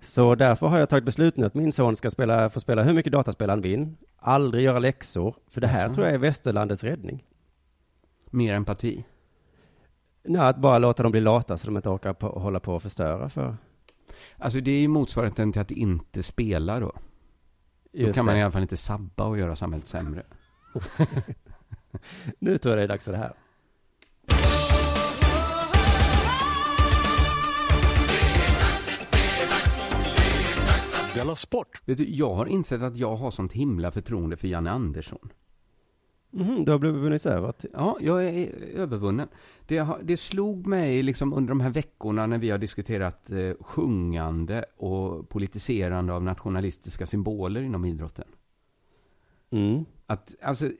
[0.00, 2.92] Så därför har jag tagit beslut nu att min son ska spela, få spela hur
[2.92, 5.94] mycket dataspel han vill, aldrig göra läxor, för det här Jaså?
[5.94, 7.24] tror jag är västerlandets räddning.
[8.30, 9.04] Mer empati.
[10.24, 12.82] Nej, att bara låta dem bli lata så de inte orkar på, hålla på och
[12.82, 13.56] förstöra för
[14.38, 16.92] Alltså det är ju motsvarigheten till att inte spela då.
[17.92, 18.40] Då just kan man det.
[18.40, 20.22] i alla fall inte sabba och göra samhället sämre.
[22.38, 23.34] Nu tror jag det är dags för det här.
[31.14, 31.82] Della Sport!
[31.84, 35.30] Vet du, jag har insett att jag har sånt himla förtroende för Janne Andersson.
[36.30, 37.22] Mhm, du har blivit
[37.58, 39.28] till- Ja, jag är övervunnen.
[39.66, 44.64] Det, det slog mig liksom under de här veckorna när vi har diskuterat eh, sjungande
[44.76, 48.28] och politiserande av nationalistiska symboler inom idrotten.
[49.50, 49.84] Mm.
[50.06, 50.70] Att, alltså,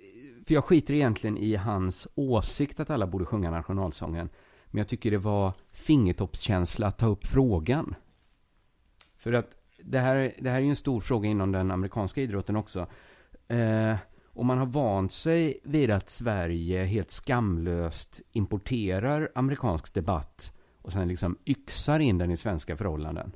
[0.47, 4.29] för jag skiter egentligen i hans åsikt att alla borde sjunga nationalsången.
[4.67, 7.95] Men jag tycker det var fingertoppskänsla att ta upp frågan.
[9.17, 12.57] För att det här, det här är ju en stor fråga inom den amerikanska idrotten
[12.57, 12.87] också.
[13.49, 13.97] Eh,
[14.40, 21.09] och man har vant sig vid att Sverige helt skamlöst importerar amerikansk debatt och sen
[21.09, 23.33] liksom yxar in den i svenska förhållanden.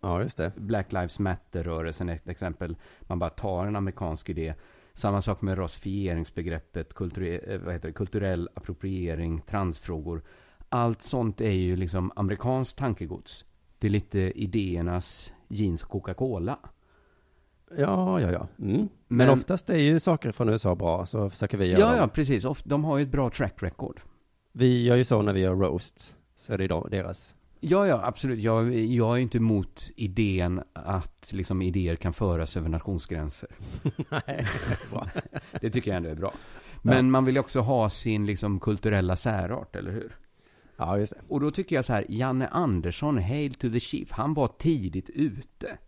[0.00, 0.52] Ja, just det.
[0.56, 2.76] Black Lives Matter-rörelsen är ett exempel.
[3.00, 4.54] Man bara tar en amerikansk idé.
[4.92, 10.22] Samma sak med rasifieringsbegreppet, kulture- eh, kulturell appropriering, transfrågor.
[10.68, 13.44] Allt sånt är ju liksom amerikanskt tankegods.
[13.78, 16.58] Det är lite idéernas jeans och Coca-Cola.
[17.78, 18.48] Ja, ja, ja.
[18.58, 18.76] Mm.
[18.76, 21.96] Men, Men- oftast är ju saker från USA bra, så försöker vi göra Ja, dem.
[21.96, 22.44] ja, precis.
[22.44, 24.00] Of- De har ju ett bra track record.
[24.52, 27.34] Vi gör ju så när vi gör roast, så är det då deras.
[27.60, 28.38] Ja, ja, absolut.
[28.38, 33.48] Jag, jag är ju inte emot idén att liksom idéer kan föras över nationsgränser.
[34.08, 34.46] Nej,
[34.90, 35.06] bra.
[35.60, 36.32] Det tycker jag ändå är bra.
[36.82, 40.16] Men man vill ju också ha sin liksom kulturella särart, eller hur?
[40.76, 41.20] Ja, just det.
[41.28, 45.10] Och då tycker jag så här, Janne Andersson, Hail to the Chief, han var tidigt
[45.10, 45.78] ute.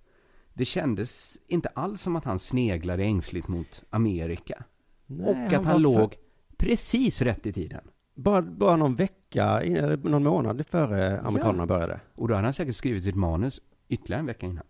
[0.54, 4.64] Det kändes inte alls som att han sneglade ängsligt mot Amerika.
[5.06, 6.14] Nej, och att han, för- låg
[6.56, 7.80] precis rätt i tiden.
[8.14, 12.00] Bara, bara någon vecka, eller någon månad före amerikanerna började.
[12.14, 14.64] Och då hade han säkert skrivit sitt manus ytterligare en vecka innan.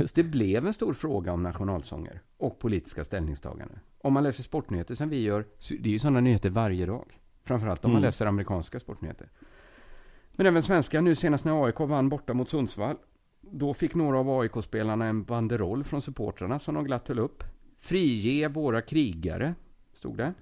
[0.00, 3.78] Just Det blev en stor fråga om nationalsånger och politiska ställningstaganden.
[4.00, 5.46] Om man läser sportnyheter som vi gör,
[5.80, 7.20] det är ju sådana nyheter varje dag.
[7.44, 8.08] Framförallt om man Mm.
[8.08, 9.28] läser amerikanska sportnyheter.
[10.32, 12.96] Men även svenska, nu senast när AIK vann borta mot Sundsvall.
[13.40, 17.44] Då fick några av AIK-spelarna en banderoll från supportrarna som de glatt höll upp.
[17.80, 19.54] Frige våra krigare,
[19.94, 20.34] stod det.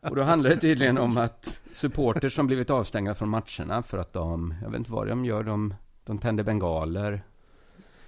[0.00, 4.12] Och då handlar det tydligen om att supporters som blivit avstängda från matcherna för att
[4.12, 5.74] de, jag vet inte vad de gör, de,
[6.04, 7.22] de tänder bengaler,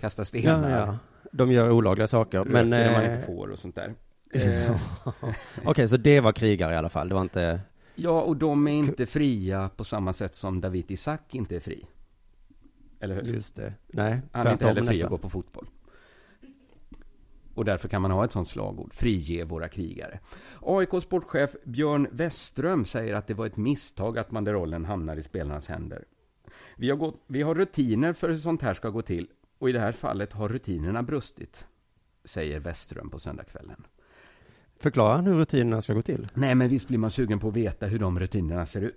[0.01, 0.99] kastar stenar, Ja, ja.
[1.33, 2.39] De gör olagliga saker.
[2.39, 3.95] röker Men, när man eh, inte får och sånt där.
[5.65, 7.09] okej, så det var krigare i alla fall.
[7.09, 7.61] Det var inte,
[7.95, 11.87] Ja, och de är inte fria på samma sätt som David Isak inte är fri.
[13.01, 13.23] Eller hur?
[13.23, 13.75] just det.
[13.87, 15.11] Nej, Han är inte heller fri att nästan.
[15.11, 15.67] gå på fotboll.
[17.55, 20.21] Och därför kan man ha ett sånt slagord, frige våra krigare.
[20.63, 25.69] AIK sportchef Björn Westström säger att det var ett misstag att banderollen hamnar i spelarnas
[25.69, 26.05] händer.
[26.77, 29.73] Vi har, gått, vi har rutiner för hur sånt här ska gå till och i
[29.73, 31.67] det här fallet har rutinerna brustit,
[32.25, 33.85] säger Westström på söndagskvällen.
[34.81, 36.27] Förklara hur rutinerna ska gå till.
[36.35, 38.97] Nej, men visst blir man sugen på att veta hur de rutinerna ser ut.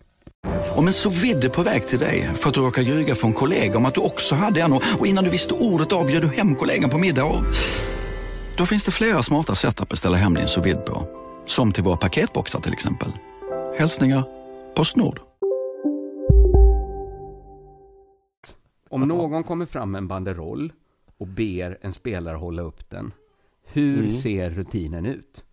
[0.75, 3.77] Om en så vidde på väg till dig för att du råkar ljuga från kollega
[3.77, 6.55] om att du också hade en och innan du visste ordet av bjöd du hem
[6.55, 7.43] kollegan på middag och...
[8.57, 11.07] Då finns det flera smarta sätt att beställa hem din sous på.
[11.45, 13.09] Som till våra paketboxar till exempel.
[13.77, 14.23] Hälsningar
[14.75, 15.19] Postnord.
[18.89, 20.73] Om någon kommer fram med en banderoll
[21.17, 23.13] och ber en spelare hålla upp den,
[23.73, 24.11] hur Mm.
[24.11, 25.43] ser rutinen ut?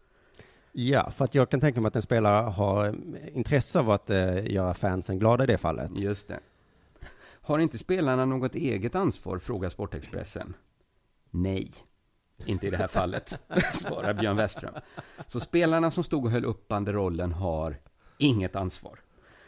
[0.72, 4.11] Ja, för att jag kan tänka mig att en spelare har eh, intresse av att
[4.11, 5.90] eh, göra fansen glada i det fallet.
[5.94, 6.40] Just det.
[7.42, 10.54] Har inte spelarna något eget ansvar, frågar Sportexpressen.
[11.31, 11.70] Nej,
[12.46, 13.40] inte i det här fallet,
[13.72, 14.74] svarar Björn Westström.
[15.26, 17.76] Så spelarna som stod och höll upp banderollen har
[18.18, 19.00] inget ansvar.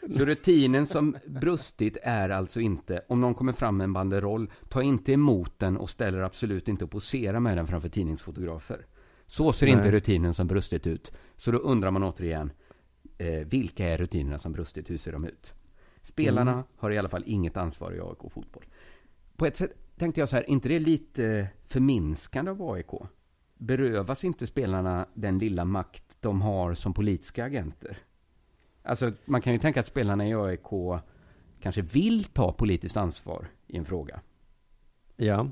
[0.09, 4.81] Så rutinen som brustit är alltså inte, om någon kommer fram med en banderoll, ta
[4.81, 8.85] inte emot den och ställer absolut inte och posera med den framför tidningsfotografer.
[9.31, 9.75] Så ser Nej.
[9.75, 11.11] inte rutinen som brustit ut.
[11.37, 12.51] Så då undrar man återigen,
[13.17, 14.89] eh, vilka är rutinerna som brustit?
[14.89, 15.53] Hur ser de ut?
[16.01, 16.63] Spelarna Mm.
[16.77, 18.65] har i alla fall inget ansvar i AIK fotboll.
[19.35, 22.91] På ett sätt tänkte jag så här, inte det är lite förminskande av AIK?
[23.57, 27.97] Berövas inte spelarna den lilla makt de har som politiska agenter?
[28.83, 30.99] Alltså, man kan ju tänka att spelarna i AIK
[31.61, 34.21] kanske vill ta politiskt ansvar i en fråga.
[35.15, 35.47] Ja.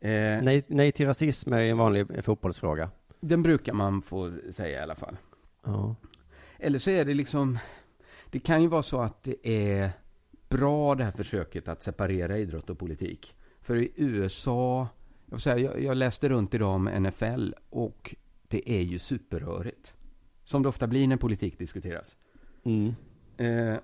[0.00, 2.90] Eh, Nej, nej till rasism är en vanlig fotbollsfråga.
[3.20, 5.16] Den brukar man få säga i alla fall.
[5.64, 5.94] Ja.
[6.58, 7.58] Eller så är det liksom,
[8.30, 9.90] det kan ju vara så att det är
[10.48, 13.34] bra det här försöket att separera idrott och politik.
[13.60, 14.88] För i USA,
[15.30, 18.14] jag, säga, jag, jag läste runt idag om NFL och
[18.48, 19.94] det är ju superrörigt.
[20.44, 22.16] Som det ofta blir när politik diskuteras.
[22.64, 22.94] Mm.
[23.36, 23.78] Eh,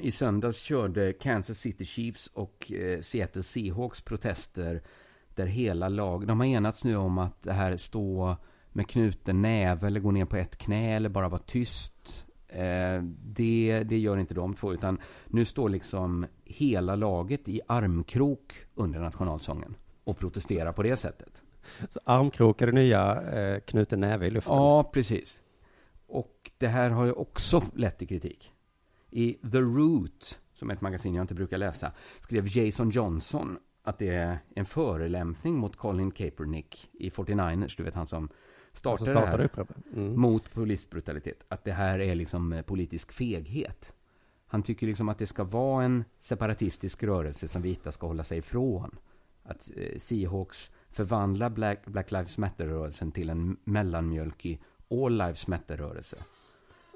[0.00, 4.82] I söndags körde Kansas City Chiefs och eh, Seattle Seahawks protester
[5.36, 8.36] där hela lag, de har enats nu om att det här stå
[8.72, 12.26] med knuten näve eller gå ner på ett knä eller bara vara tyst.
[12.48, 18.54] Eh, det, det gör inte de två utan nu står liksom hela laget i armkrok
[18.74, 21.42] under nationalsången och protesterar på det sättet.
[21.88, 24.54] Så armkrok är det nya eh, knuten näve i luften.
[24.54, 25.42] Ja, precis.
[26.06, 28.52] Och det här har ju också lett till kritik.
[29.10, 33.98] I The Root, som är ett magasin jag inte brukar läsa, skrev Jason Johnson att
[33.98, 38.28] det är en förelämpning mot Colin Kaepernick i 49ers, du vet han som
[38.72, 39.66] startade, Som startade det här.
[39.96, 40.20] Mm.
[40.20, 41.44] mot polisbrutalitet.
[41.48, 43.92] Att det här är liksom eh, politisk feghet.
[44.46, 48.38] Han tycker liksom att det ska vara en separatistisk rörelse som vita ska hålla sig
[48.38, 48.96] ifrån.
[49.42, 56.16] Att eh, Seahawks förvandlar Black, Black Lives Matter-rörelsen till en mellanmjölkig All Lives Matter-rörelse.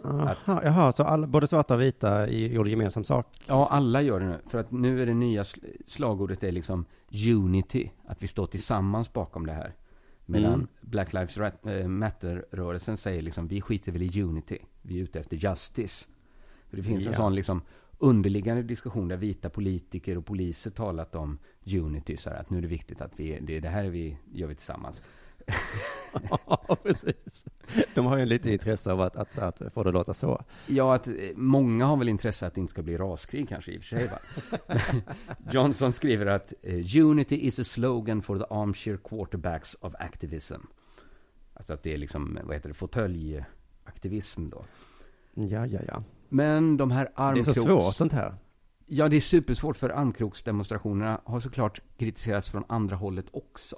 [0.05, 0.35] Aha,
[0.65, 3.27] jaha, så alla, både svarta och vita i- gjorde gemensam sak?
[3.47, 4.39] Ja, alla gör det nu.
[4.47, 6.85] För att nu är det nya sl- slagordet är liksom
[7.29, 7.91] unity.
[8.07, 9.75] Att vi står tillsammans bakom det här.
[10.27, 10.67] Medan Mm.
[10.81, 14.59] Black Lives eh, Matter-rörelsen säger liksom vi skiter väl i unity.
[14.83, 16.09] Vi är ute efter justice.
[16.71, 17.17] För det finns en Ja.
[17.17, 17.63] sån liksom
[17.99, 22.17] underliggande diskussion där vita politiker och poliser talat om unity.
[22.17, 24.49] Så här, att nu är det viktigt att vi, det, det här är vi, gör
[24.49, 25.03] vi tillsammans.
[26.31, 27.45] Ja, precis.
[27.95, 30.45] De har ju lite intresse av att, att, att få det att låta så.
[30.67, 33.79] Ja, att eh, många har väl intresse att det inte ska bli raskrig kanske i
[33.79, 34.11] och för sig.
[35.51, 40.61] Johnson skriver att eh, Unity is a slogan for the armchair quarterbacks of activism.
[41.55, 44.65] Alltså att det är liksom, vad heter det, fåtöljaktivism då.
[45.35, 46.03] Ja, ja, ja.
[46.29, 47.59] Men de här Det är armkroks...
[47.59, 48.35] så svårt sånt här.
[48.87, 53.77] Ja, det är supersvårt för armkroksdemonstrationerna har såklart kritiserats från andra hållet också.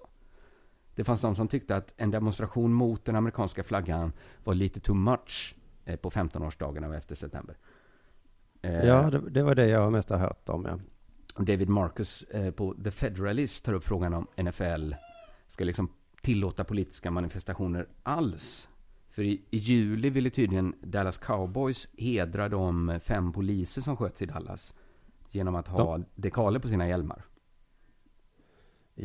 [0.94, 4.12] Det fanns de som tyckte att en demonstration mot den amerikanska flaggan
[4.44, 7.56] var lite too much eh, på 15-årsdagen av 11 september.
[8.62, 10.78] Eh, Ja, det, det var det jag mest har hört om, ja.
[11.36, 14.94] David Marcus eh, på The Federalist tar upp frågan om NFL
[15.48, 15.88] ska liksom
[16.22, 18.68] tillåta politiska manifestationer alls.
[19.10, 24.26] För i, i juli ville tydligen Dallas Cowboys hedra de fem poliser som sköts i
[24.26, 24.74] Dallas
[25.30, 27.24] genom att ha dekaler på sina hjälmar.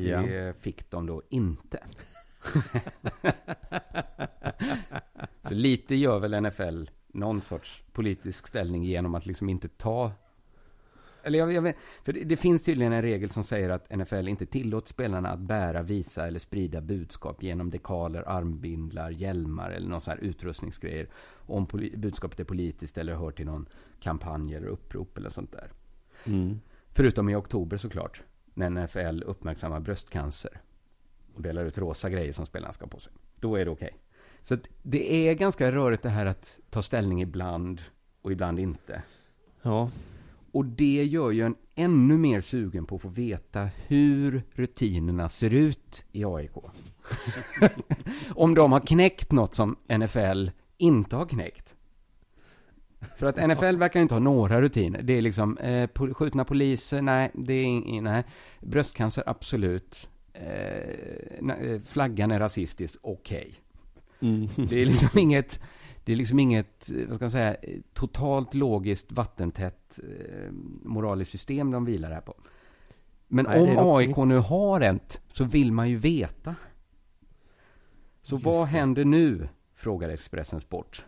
[0.03, 0.21] Ja.
[0.21, 1.79] Det fick de då inte.
[5.47, 10.11] Så lite gör väl NFL någon sorts politisk ställning genom att liksom inte ta
[11.25, 14.27] eller jag, jag vet, för det, det finns tydligen en regel som säger att NFL
[14.27, 20.01] inte tillåter spelarna att bära, visa eller sprida budskap genom dekaler, armbindlar, hjälmar eller någon
[20.01, 21.07] sån här utrustningsgrejer.
[21.31, 23.65] Om budskapet är politiskt eller hör till någon
[23.99, 25.71] kampanj eller upprop eller sånt där.
[26.23, 26.59] Mm.
[26.89, 28.23] Förutom i oktober såklart,
[28.55, 30.61] när NFL uppmärksammar bröstcancer
[31.35, 33.13] och delar ut rosa grejer som spelarna ska ha på sig.
[33.39, 33.97] Då är det okej.
[34.41, 37.81] Så att det är ganska rörigt det här att ta ställning ibland
[38.21, 39.01] och ibland inte.
[39.61, 39.89] Ja.
[40.51, 45.53] Och det gör ju en ännu mer sugen på att få veta hur rutinerna ser
[45.53, 46.51] ut i AIK.
[48.29, 51.74] Om de har knäckt något som NFL inte har knäckt.
[53.17, 55.01] För att NFL verkar inte ha några rutiner.
[55.01, 58.23] Det är liksom eh, po- skjutna poliser, nej, det är nej.
[58.61, 60.09] Bröstcancer, absolut.
[60.33, 63.53] Eh, eh, flaggan är rasistisk, okej.
[64.19, 64.47] Mm.
[64.69, 65.59] Det är liksom inget,
[66.03, 67.55] det är liksom inget, eh, vad ska man säga,
[67.93, 70.51] totalt logiskt, vattentätt eh,
[70.83, 72.33] moraliskt system de vilar här på.
[73.27, 76.55] Men Nej, om AIK nu har ett, så vill man ju veta.
[78.21, 78.71] Så Just vad det.
[78.71, 79.49] händer nu?
[79.75, 81.05] Frågar Expressen Sport.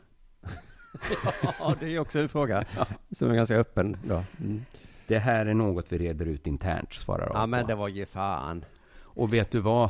[1.60, 2.66] ja, det är också en fråga
[3.12, 4.24] som är ganska öppen då.
[4.42, 4.66] Mm.
[5.08, 7.32] Det här är något vi reder ut internt, svarar.
[7.34, 8.66] Ja, men det var ju fan.
[9.04, 9.90] Och vet du vad?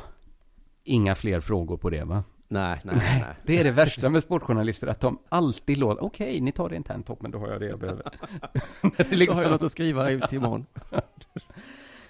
[0.84, 2.24] Inga fler frågor på det, va?
[2.48, 3.20] Nej, nej, nej.
[3.22, 3.36] nej.
[3.46, 7.08] Det är det värsta med sportjournalister, att de alltid låter, okej, ni tar det internt,
[7.08, 8.04] toppen, då har jag det jag behöver.
[8.98, 10.66] Det liksom- Då har jag något att skriva ut imorgon.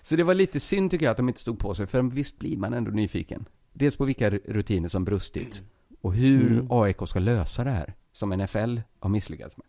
[0.01, 2.39] Så det var lite synd tycker jag att de inte stod på sig, för visst
[2.39, 3.45] blir man ändå nyfiken.
[3.73, 5.61] Dels på vilka rutiner som brustit,
[6.01, 6.67] och hur Mm.
[6.69, 9.65] AIK ska lösa det här, som NFL har misslyckats med.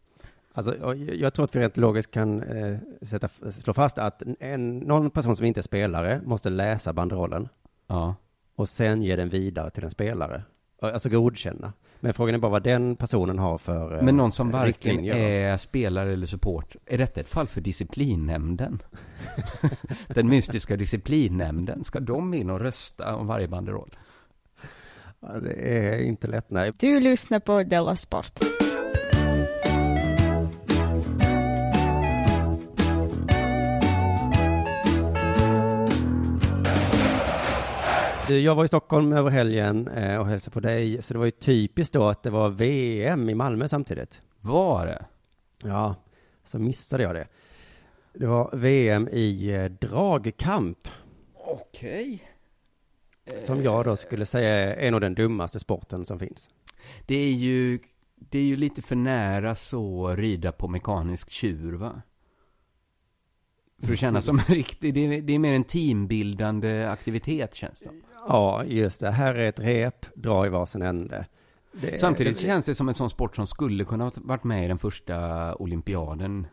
[0.52, 5.10] Alltså, jag tror att vi rent logiskt kan eh, sätta, slå fast att en, någon
[5.10, 7.48] person som inte är spelare måste läsa banderollen
[7.86, 8.14] Ja.
[8.54, 10.42] och sen ge den vidare till en spelare.
[10.82, 11.72] alltså godkänna.
[12.00, 15.56] Men frågan är bara vad den personen har för eh, Men någon som varken är
[15.56, 16.76] spelare eller support.
[16.86, 18.82] Är detta ett fall för disciplinnämnden?
[20.08, 21.84] Den mystiska disciplinnämnden.
[21.84, 23.96] Ska de in och rösta om varje banderoll?
[25.20, 26.72] Ja, det är inte lätt, nej.
[26.78, 28.40] Du lyssnar på Della Sport.
[38.28, 41.30] Jag var i Stockholm över helgen eh, och hälsade på dig, så det var ju
[41.30, 44.22] typiskt då att det var VM i Malmö samtidigt.
[44.40, 45.04] Var det?
[45.64, 45.94] Ja,
[46.44, 47.26] så missade jag det.
[48.12, 50.88] Det var VM i eh, dragkamp,
[51.34, 52.22] Okej.
[53.38, 56.50] Som jag då skulle säga är nog den dummaste sporten som finns.
[57.06, 57.78] Det är ju,
[58.16, 62.02] det är ju lite för nära så rida på mekanisk tjur, va?
[63.82, 67.80] För att känna som en riktig, det är, det är mer en teambildande aktivitet känns
[67.80, 67.90] det.
[68.28, 69.10] Ja, just det.
[69.10, 71.26] Här är ett rep, dra i varsin ände.
[71.72, 74.68] Det, Samtidigt känns det som en sån sport som skulle kunna ha varit med i
[74.68, 76.46] den första olympiaden.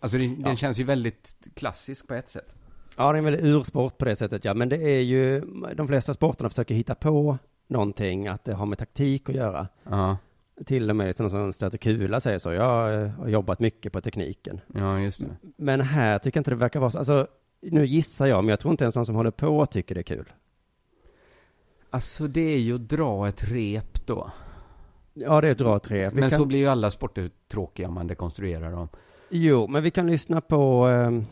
[0.00, 2.54] Alltså det, den känns ju väldigt klassisk på ett sätt.
[2.96, 4.54] Ja, det är väldigt ursport på det sättet, ja.
[4.54, 5.40] Men det är ju,
[5.74, 9.68] de flesta sporterna försöker hitta på någonting, att det har med taktik att göra.
[9.90, 10.16] Ja,
[10.66, 12.52] Till och med någon som stöter kula säger så.
[12.52, 14.60] Jag har jobbat mycket på tekniken.
[14.74, 15.36] ja just det.
[15.56, 16.98] Men här tycker jag inte det verkar vara så.
[16.98, 17.26] Alltså,
[17.60, 20.16] nu gissar jag, men jag tror inte ens någon som håller på tycker det är
[20.16, 20.32] kul.
[21.90, 24.30] Alltså det är ju att dra ett rep då.
[25.14, 26.08] Ja, det är ett bra tre.
[26.08, 28.88] Vi Men kan, så blir ju alla sporter tråkiga om man dekonstruerar dem.
[29.30, 31.22] Jo, men vi kan lyssna på eh,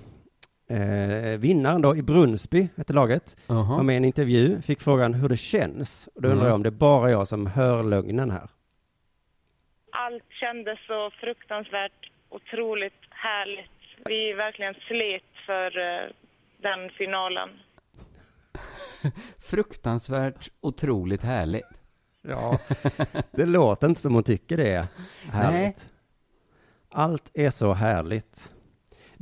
[0.73, 3.37] eh, vinnaren då i Brunsby, hette laget.
[3.47, 3.77] Jaha.
[3.77, 6.09] Var med i en intervju, fick frågan hur det känns.
[6.15, 6.47] Och då undrar Mm.
[6.49, 8.49] jag om det är bara jag som hör lögnen här.
[9.93, 13.71] Allt kändes så fruktansvärt otroligt härligt.
[14.05, 16.11] Vi verkligen slet för eh,
[16.63, 17.49] den finalen.
[19.39, 21.67] Fruktansvärt otroligt härligt.
[22.29, 22.59] Ja,
[23.31, 24.87] det låter inte som hon tycker det är
[25.31, 25.61] härligt.
[25.63, 25.75] Nej.
[26.91, 28.53] Allt är så härligt.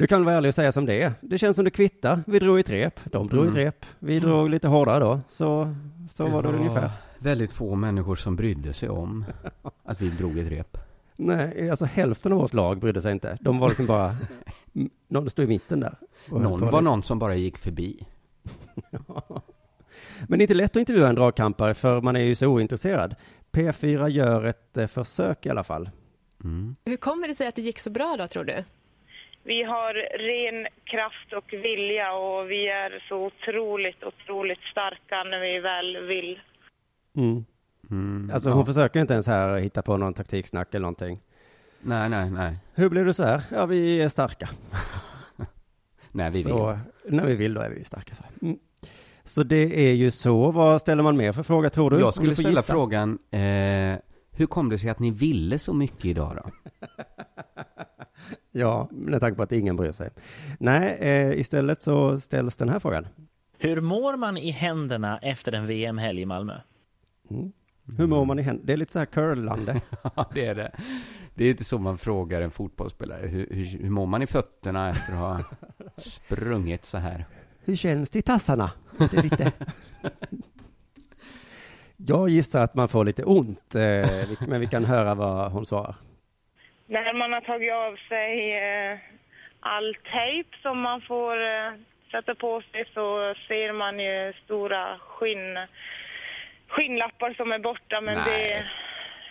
[0.01, 1.13] Du kan vara ärlig och säga som det är.
[1.21, 2.23] Det känns som det kvittar.
[2.27, 3.57] Vi drog i ett rep, de drog i Mm.
[3.57, 3.87] rep.
[3.99, 5.75] Vi drog lite hårdare då, så,
[6.11, 6.91] så var det ungefär.
[7.19, 9.25] väldigt få människor som brydde sig om
[9.85, 10.79] att vi drog ett rep.
[11.17, 13.39] Nej, alltså hälften av vårt lag brydde sig inte.
[13.41, 14.17] De var liksom bara,
[15.09, 15.95] någon stod i mitten där.
[16.27, 16.81] Någon var lite.
[16.81, 18.07] någon som bara gick förbi.
[20.29, 23.15] Men det är inte lätt att intervjua en dragkampare för man är ju så ointresserad.
[23.53, 25.91] P4 gör ett eh, försök i alla fall.
[26.45, 26.77] Mm.
[26.85, 28.65] Hur kommer det sig att det gick så bra då, tror du?
[29.43, 35.61] Vi har ren kraft och vilja och vi är så otroligt, otroligt starka när vi
[35.61, 36.41] väl vill.
[37.17, 37.45] Mm.
[37.91, 38.55] Mm, Alltså ja.
[38.55, 41.21] hon försöker inte ens här hitta på någon taktiksnack eller någonting.
[41.81, 42.57] Nej, nej, nej.
[42.75, 43.43] Hur blev det så här?
[43.51, 44.49] Ja, vi är starka.
[46.13, 47.15] Nej, vi så, vill.
[47.17, 48.15] När vi vill, då är vi starka.
[48.15, 48.25] Så.
[48.43, 48.59] Mm.
[49.25, 50.51] så det är ju så.
[50.51, 51.99] Vad ställer man mer för fråga, tror du?
[52.01, 52.73] Jag du skulle får ställa gissa.
[52.73, 53.99] frågan, eh,
[54.33, 56.51] hur kom det sig att ni ville så mycket idag då?
[58.53, 60.11] Ja, med tanke på att ingen bryr sig.
[60.59, 63.07] Nej, eh, istället så ställs den här frågan.
[63.59, 66.55] Hur mår man i händerna efter en VM-helg i Malmö?
[67.31, 67.53] Mm.
[67.99, 68.67] Hur mår man i händerna?
[68.67, 69.81] Det är lite så här curlande.
[70.17, 70.73] Ja, det är det.
[71.35, 73.27] Det är inte så man frågar en fotbollsspelare.
[73.27, 75.45] Hur, hur, hur mår man i fötterna efter att ha
[75.97, 77.25] sprungit så här?
[77.65, 78.71] Hur känns det i tassarna?
[78.99, 79.53] Det är lite...
[81.97, 84.11] Jag gissar att man får lite ont, eh,
[84.49, 85.97] men vi kan höra vad hon svarar.
[86.95, 88.99] När man har tagit av sig eh,
[89.61, 91.73] all tejp som man får eh,
[92.11, 95.59] sätta på sig så ser man ju stora skinn,
[96.69, 98.25] skinnlappar som är borta men Nej.
[98.25, 98.65] det,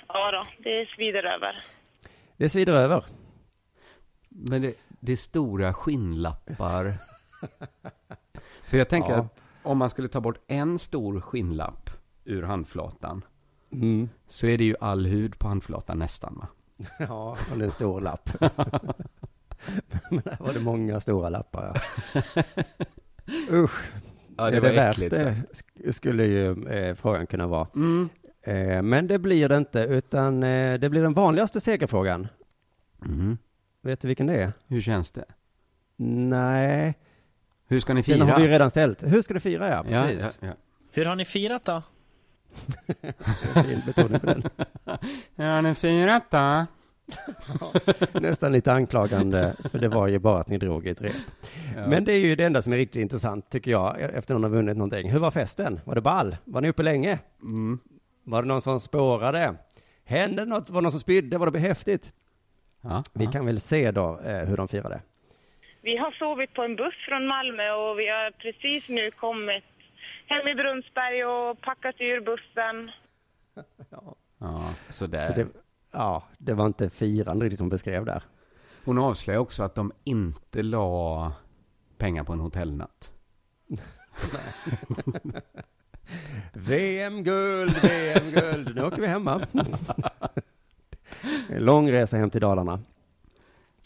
[0.08, 1.56] ja då, det svider över.
[2.38, 3.04] Det svider över.
[4.30, 6.84] Men det, det är stora skinnlappar.
[8.70, 9.20] För jag tänker Ja.
[9.20, 11.90] att om man skulle ta bort en stor skinnlapp
[12.26, 13.22] ur handflatan
[13.72, 14.10] Mm.
[14.28, 16.48] så är det ju all hud på handflatan nästan va?
[17.00, 18.30] Ja, och det är en stor lapp.
[20.10, 21.82] men där var det många stora lappar,
[22.14, 22.22] ja.
[23.52, 23.92] Usch.
[24.38, 25.94] Ja, det är var det värt äckligt det?
[25.94, 27.68] Skulle ju eh, frågan kunna vara.
[27.76, 28.10] Mm.
[28.42, 32.28] Eh, men det blir det inte, utan eh, det blir den vanligaste segerfrågan.
[33.06, 33.38] Mm.
[33.82, 34.54] Vet du vilken det är?
[34.68, 35.26] Hur känns det?
[36.30, 36.98] Nej,
[37.68, 38.26] Hur ska ni den fira?
[38.26, 39.04] har vi redan ställt.
[39.04, 39.70] Hur ska du fira?
[39.70, 40.38] Ja, ja, precis.
[40.42, 40.54] ja, ja.
[40.92, 41.82] Hur har ni firat då?
[43.54, 44.44] Fin betoning på den.
[45.36, 46.66] Ja, har ni firat då?
[48.20, 51.14] Nästan lite anklagande, för det var ju bara att ni drog i ett rep.
[51.76, 51.88] Ja.
[51.88, 54.50] Men det är ju det enda som är riktigt intressant, tycker jag, efter någon har
[54.50, 55.12] vunnit någonting.
[55.12, 55.80] Hur var festen?
[55.86, 56.38] Var det ball?
[56.46, 57.20] Var ni uppe länge?
[57.42, 57.80] Mm.
[58.24, 59.56] Var det någon som spårade?
[60.06, 60.70] Hände något?
[60.70, 61.38] Var det någon som spydde?
[61.38, 62.14] Var det häftigt?
[62.82, 63.32] Ja, Vi ja.
[63.32, 65.02] kan väl se då eh, hur de firade.
[65.82, 69.64] Vi har sovit på en buss från Malmö och vi har precis nu kommit
[70.30, 72.92] hem i Brunnsberg och packat ur bussen.
[74.42, 75.28] Ja, sådär.
[75.28, 75.48] Så det,
[75.92, 78.24] ja, det var inte firande riktigt hon beskrev där.
[78.86, 81.32] Hon avslöjar också att de inte la
[81.98, 83.12] pengar på en hotellnatt.
[86.54, 89.48] VM-guld, VM-guld, nu åker vi hemma.
[91.50, 92.80] Lång resa hem till Dalarna.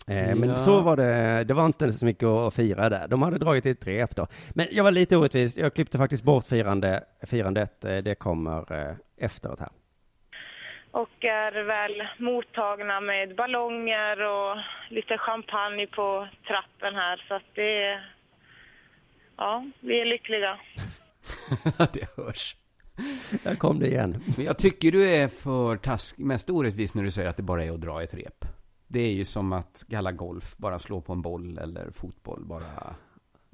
[0.08, 0.58] Eh, Men Ja.
[0.58, 3.08] så var det, det var inte så mycket att fira där.
[3.08, 4.28] De hade dragit ett rep då.
[4.54, 8.96] Men jag var lite orättvis, jag klippte faktiskt bort firande, firandet, Eh, det kommer eh,
[9.18, 9.70] efteråt här.
[10.92, 14.58] Och är väl mottagna med ballonger och
[14.90, 17.26] lite champagne på trappen här.
[17.28, 18.14] Så att det är...
[19.38, 20.60] Ja, vi är lyckliga.
[21.94, 22.56] det hörs.
[23.44, 24.24] Där kom det igen.
[24.38, 27.64] Men jag tycker du är för task, mest orättvis när du säger att det bara
[27.64, 28.46] är att dra ett rep.
[28.94, 32.96] Det är ju som att kalla golf, bara slå på en boll eller fotboll, bara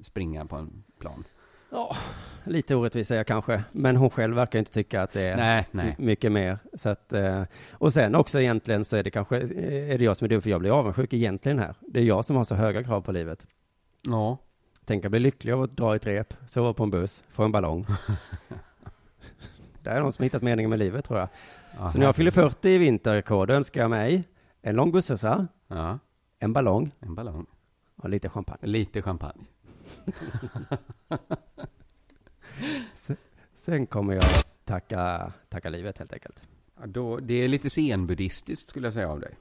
[0.00, 1.24] springa på en plan.
[1.70, 1.96] Ja,
[2.44, 5.66] lite orättvis är jag kanske, men hon själv verkar inte tycka att det är Nej,
[5.70, 5.94] nej.
[5.98, 6.58] mycket mer.
[6.74, 10.16] Så att, eh, och sen också egentligen så är det kanske, eh, är det jag
[10.16, 11.74] som är dum för jag blir avundsjuk egentligen här.
[11.80, 13.46] Det är jag som har så höga krav på livet.
[14.08, 14.38] Ja.
[14.84, 17.42] Tänk att bli lycklig av att dra i ett rep, sova på en buss, få
[17.44, 17.86] en ballong.
[19.82, 21.28] Där är någon som hittat meningen med livet tror jag.
[21.78, 24.24] Ja, så när jag fyller 40 i vinter, K, då önskar jag mig
[24.62, 25.98] en lång bussresa, Ja,
[26.38, 27.46] en ballong en ballong.
[27.96, 28.66] och lite champagne.
[28.66, 29.44] Lite champagne.
[33.54, 34.22] Sen kommer jag
[34.64, 36.42] tacka, tacka livet helt enkelt.
[36.80, 39.36] Ja, då, det är lite zenbuddhistiskt skulle jag säga av dig.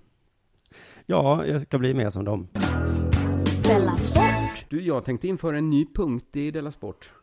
[1.05, 2.47] Ja, jag ska bli mer som dem.
[3.63, 4.65] Della Sport.
[4.69, 7.13] Du, jag tänkte införa en ny punkt i Della Sport.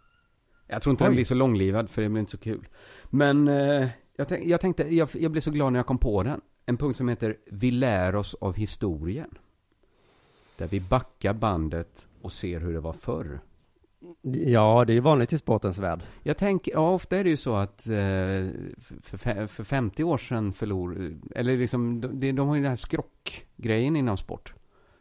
[0.66, 1.14] Jag tror inte den Oj.
[1.16, 2.68] blir så långlivad för det blir inte så kul.
[3.04, 6.22] Men eh, jag, tänk, jag tänkte, jag, jag blev så glad när jag kom på
[6.22, 6.40] den.
[6.66, 9.38] En punkt som heter Vi lär oss av historien.
[10.56, 13.40] Där vi backar bandet och ser hur det var förr.
[14.22, 16.02] Ja, det är vanligt i sportens värld.
[16.22, 17.94] Jag tänker, ja ofta är det ju så att eh,
[19.02, 22.76] för, för, för 50 år sedan förlor, eller liksom, de, de har ju den här
[22.76, 24.54] skrockgrejen inom sport.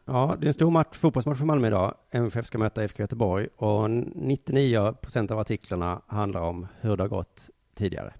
[0.04, 1.94] Ja, det är en stor match, fotbollsmatch för Malmö idag.
[2.10, 7.08] MFF ska möta IFK Göteborg och 99 procent av artiklarna handlar om hur det har
[7.08, 8.14] gått tidigare.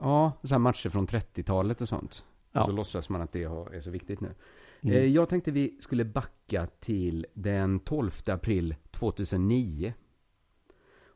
[0.00, 2.24] Ja, så här matcher från 30-talet och sånt.
[2.56, 2.60] Ja.
[2.60, 4.34] Och så låtsas man att det är så viktigt nu.
[4.80, 4.96] Mm.
[4.96, 9.94] Eh, jag tänkte vi skulle backa till den 12 april 2009.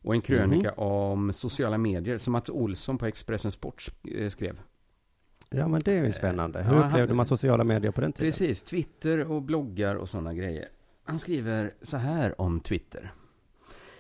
[0.03, 4.61] Och en krönika om sociala medier som Mats Olsson på Expressen Sport eh, skrev.
[5.51, 6.63] Ja, men det är ju spännande.
[6.63, 8.27] Hur Ja, upplevde man sociala medier på den tiden?
[8.27, 10.69] Precis, Twitter och bloggar och sådana grejer.
[11.05, 13.13] Han skriver så här om Twitter.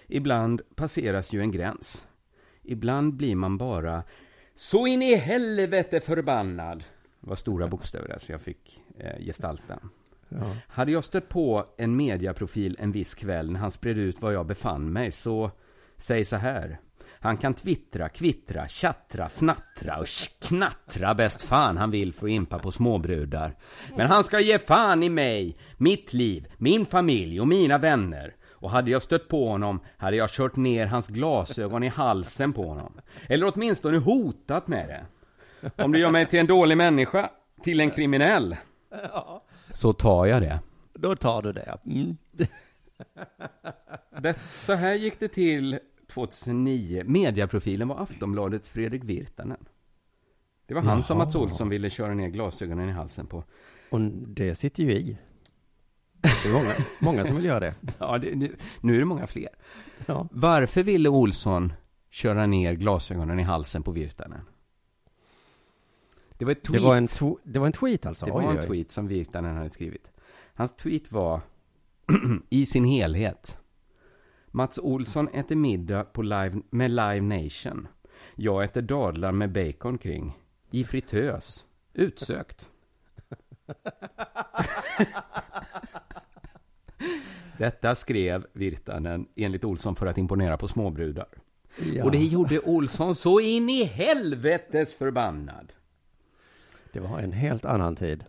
[0.07, 2.07] Ibland passeras ju en gräns.
[2.63, 4.03] Ibland blir man bara
[4.57, 6.85] så in i helvete förbannad.
[7.21, 9.79] Det var stora bokstäver där, så jag fick eh, gestalta.
[10.29, 10.57] Ja.
[10.69, 14.47] Hade jag stött på en mediaprofil en viss kväll när han spred ut var jag
[14.47, 15.51] befann mig, så
[15.97, 16.81] säg så här.
[17.23, 20.07] Han kan twittra, kvittra, tjattra, fnattra och
[20.39, 23.57] knattra bäst fan han vill för att impa på småbrudar.
[23.97, 28.35] Men han ska ge fan i mig, mitt liv, min familj och mina vänner.
[28.49, 32.69] Och hade jag stött på honom hade jag kört ner hans glasögon i halsen på
[32.69, 33.01] honom.
[33.27, 35.07] Eller åtminstone hotat med det.
[35.77, 37.31] Om det gör mig till en dålig människa,
[37.63, 38.57] till en kriminell,
[39.71, 40.61] så tar jag det.
[40.95, 41.79] Då tar du det.
[41.87, 42.17] Mm.
[44.23, 44.39] det.
[44.57, 45.79] Så här gick det till
[46.13, 47.03] 2009.
[47.07, 49.65] Mediaprofilen var Aftonbladets Fredrik Virtanen.
[50.67, 51.25] Det var han som Jaha.
[51.25, 53.45] Mats Olsson ville köra ner glasögonen i halsen på.
[53.91, 55.19] Och det sitter ju i.
[56.21, 57.75] Det är många, många som vill göra det.
[57.99, 58.51] Ja, det, det,
[58.81, 59.49] nu är det många fler.
[60.07, 60.29] Ja.
[60.33, 61.73] Varför ville Olsson
[62.11, 64.41] köra ner glasögonen i halsen på Virtanen?
[66.41, 66.83] Det var ett tweet.
[66.83, 67.09] Det var en,
[67.45, 68.27] det var en tweet alltså?
[68.27, 68.67] Det var Oj, en oj.
[68.67, 70.11] tweet som Virtanen hade skrivit.
[70.55, 71.41] Hans tweet var
[72.51, 73.59] i sin helhet.
[74.47, 77.89] Mats Olsson äter middag på live, med Live Nation.
[78.35, 80.39] Jag äter dadlar med bacon kring.
[80.71, 81.67] I fritös.
[81.95, 82.71] Utsökt.
[87.59, 91.29] Detta skrev Virtanen enligt Olsson för att imponera på småbrudar.
[91.95, 92.05] Ja.
[92.05, 95.73] Och det gjorde Olsson så in i helvetes förbannad.
[96.93, 98.25] Det var en helt annan tid.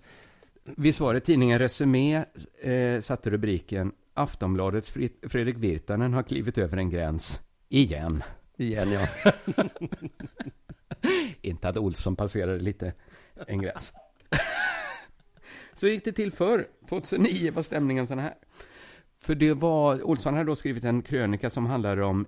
[0.64, 2.26] Visst var det tidningen Resumé
[2.62, 4.92] eh, satte rubriken Aftonbladets
[5.24, 7.42] Fredrik Virtanen har klivit över en gräns.
[7.70, 8.24] Igen.
[8.58, 9.08] Igen, ja.
[11.42, 12.94] Inte att Olsson passerade lite
[13.48, 13.94] en gräns.
[15.74, 16.68] Så gick det till förr.
[16.90, 18.34] 2009 var stämningen sån här.
[19.20, 22.26] För det var, Olsson hade då skrivit en krönika som handlade om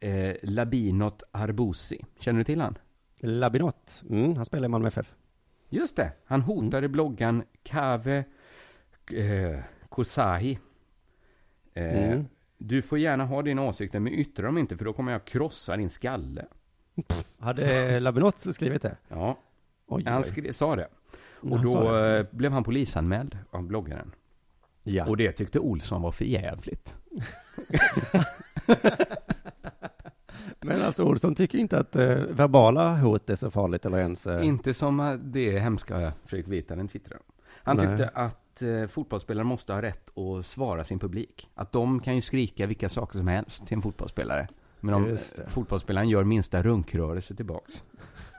[0.00, 2.04] eh, Labinot Arbusi.
[2.18, 2.78] Känner du till han?
[3.20, 5.14] Labinot, mm, han spelar i Malmö FF.
[5.72, 8.24] Just det, han hotade bloggan Kave
[9.12, 10.58] eh, Kosahi.
[11.74, 12.24] Eh, Mm.
[12.58, 15.76] Du får gärna ha dina åsikter, men yttra dem inte, för då kommer jag krossa
[15.76, 16.44] din skalle.
[17.38, 18.96] Hade Labinot skrivit det?
[19.08, 19.38] Ja,
[19.86, 20.88] Oj, han skri- sa det.
[21.40, 22.18] Och Han då det.
[22.18, 24.12] eh, blev han polisanmäld av bloggaren.
[24.82, 25.06] Ja.
[25.06, 26.94] Och det tyckte Olsson var för jävligt.
[30.62, 34.26] Men alltså Olsson tycker inte att eh, verbala hot är så farligt eller ens...
[34.26, 37.22] Eh, Inte som eh, det hemska Fredrik Virtanen twittrade.
[37.64, 37.86] Han Nej.
[37.86, 41.50] tyckte att eh, fotbollsspelare måste ha rätt att svara sin publik.
[41.54, 44.48] Att de kan ju skrika vilka saker som helst till en fotbollsspelare.
[44.80, 47.84] Men om eh, fotbollsspelaren gör minsta runkrörelse tillbaks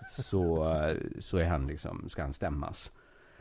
[0.09, 2.91] så, eh, så är han liksom, ska han stämmas.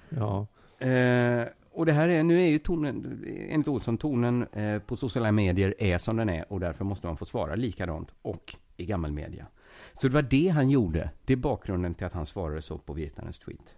[0.08, 0.46] Ja.
[0.86, 5.32] Eh, och det här är, nu är ju tonen, enligt Olsson, tonen eh, på sociala
[5.32, 9.12] medier är som den är och därför måste man få svara likadant och i gammal
[9.12, 9.46] media.
[9.94, 11.10] Så det var det han gjorde.
[11.24, 13.76] Det är bakgrunden till att han svarade så på Virtanens tweet.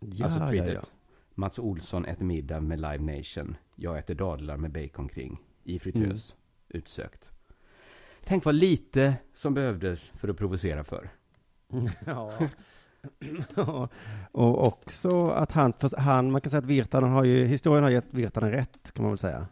[0.00, 0.74] Ja, alltså ja, tweetet.
[0.74, 0.82] ja.
[1.34, 3.56] Mats Olsson äter middag med Live Nation.
[3.74, 5.40] Jag äter dadlar med bacon kring.
[5.64, 6.36] I fritös.
[6.68, 7.30] Utsökt.
[8.24, 11.10] Tänk vad lite som behövdes för att provocera för.
[12.06, 12.32] ja.
[13.54, 13.88] Ja,
[14.32, 18.14] och också att han, han, man kan säga att Virtanen har ju, historien har gett
[18.14, 19.46] Virtanen rätt, kan man väl säga.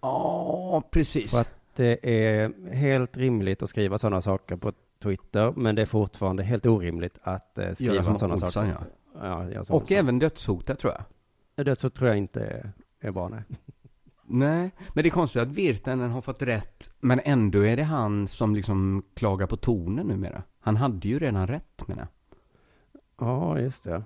[0.00, 1.30] Ja, precis.
[1.30, 1.98] För att det
[2.32, 4.72] är helt rimligt att skriva sådana saker på
[5.02, 8.68] Twitter, men det är fortfarande helt orimligt att eh, skriva sådana saker.
[8.68, 8.84] ja.
[9.22, 9.96] Ja, Och Olsson.
[9.96, 11.78] även dödshotet tror jag.
[11.78, 13.42] Så tror jag inte är, är bra, nej.
[14.28, 18.28] Nej, men det är konstigt att Virtanen har fått rätt, men ändå är det han
[18.28, 20.42] som liksom klagar på tonen numera.
[20.60, 23.28] Han hade ju redan rätt, menar jag.
[23.28, 24.02] Ja, just det.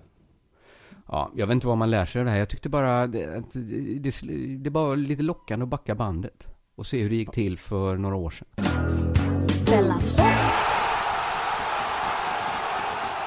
[1.06, 2.38] Ja, jag vet inte vad man lär sig av det här.
[2.38, 6.46] Jag tyckte bara det, det, det, det var lite lockande att backa bandet
[6.80, 8.46] och se hur det gick till för några år sedan.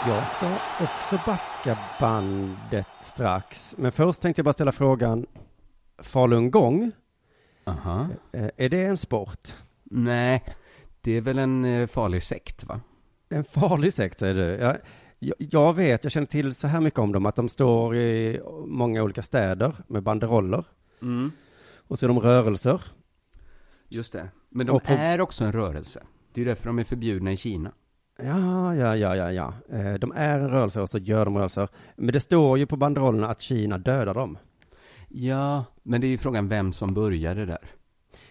[0.07, 3.75] Jag ska också backa bandet strax.
[3.77, 5.25] Men först tänkte jag bara ställa frågan,
[5.97, 6.91] falungong,
[7.63, 8.07] Aha.
[8.31, 9.55] eh, är det en sport?
[9.83, 10.43] Nej,
[11.01, 12.81] det är väl en eh, farlig sekt, va?
[13.29, 14.77] En farlig sekt, säger du?
[15.19, 18.41] Jag, jag vet, jag känner till så här mycket om dem, att de står i
[18.65, 20.65] många olika städer med banderoller.
[21.01, 21.31] Mm.
[21.75, 22.81] Och så är de rörelser.
[23.95, 24.29] Just det.
[24.49, 26.03] Men de på- är också en rörelse.
[26.33, 27.71] Det är därför de är förbjudna i Kina.
[28.17, 29.53] Ja, ja, ja, ja, ja.
[29.77, 31.67] Eh, De är en rörelse och så gör de rörelser.
[31.95, 34.37] Men det står ju på banderollerna att Kina dödar dem.
[35.09, 37.71] Ja, men det är ju frågan vem som började där.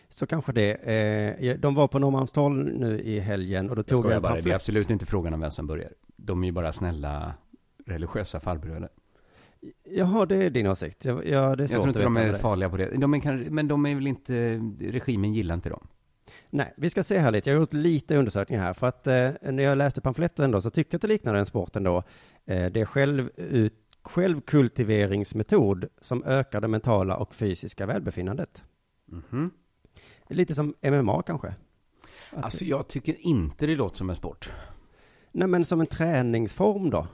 [0.08, 0.72] Så kanske det.
[0.74, 4.40] Eh, De var på Norrmalmstorg nu i helgen och då Jag tog jag en bara,
[4.40, 5.90] det är absolut inte frågan om vem som börjar.
[6.16, 7.34] De är ju bara snälla
[7.86, 8.88] religiösa farbröder.
[9.84, 11.04] Jaha, det är din åsikt.
[11.04, 12.96] Ja, ja, det är svårt Jag tror inte att de är farliga på det.
[12.96, 15.86] De är kanske, men de är väl inte, regimen gillar inte dem.
[16.50, 17.50] Nej, vi ska se här lite.
[17.50, 18.72] Jag har gjort lite undersökningar här.
[18.72, 21.46] För att eh, när jag läste pamfletten då så tycker jag att det liknar en
[21.46, 21.96] sport ändå.
[22.44, 28.64] Eh, det är själv, ut, självkultiveringsmetod som ökar det mentala och fysiska välbefinnandet.
[29.06, 29.50] Mhm.
[30.28, 31.48] Lite som MMA kanske?
[32.30, 34.52] Att- Alltså jag tycker inte det låter som en sport.
[35.32, 37.06] Nej, men som en träningsform då?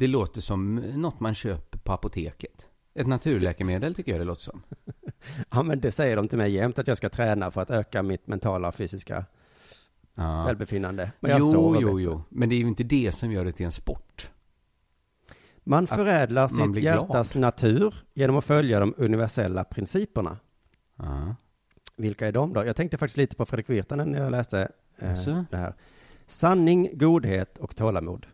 [0.00, 2.68] Det låter som något man köper på apoteket.
[2.94, 4.62] Ett naturläkemedel tycker jag det låter som.
[5.50, 8.02] Ja, men det säger de till mig jämt att jag ska träna för att öka
[8.02, 9.24] mitt mentala och fysiska
[10.14, 10.44] Ja.
[10.44, 11.12] välbefinnande.
[11.20, 12.02] Men jag jo, jo, bättre.
[12.02, 12.22] jo.
[12.28, 14.30] Men det är ju inte det som gör det till en sport.
[15.64, 20.38] Man Att förädlar man sitt hjärtas natur genom att följa de universella principerna.
[20.96, 21.34] Ja.
[21.96, 22.64] Vilka är de då?
[22.64, 25.44] Jag tänkte faktiskt lite på Fredrik Virtanen när jag läste eh, Jaså?
[25.50, 25.74] det här.
[26.26, 28.26] Sanning, godhet och tålamod.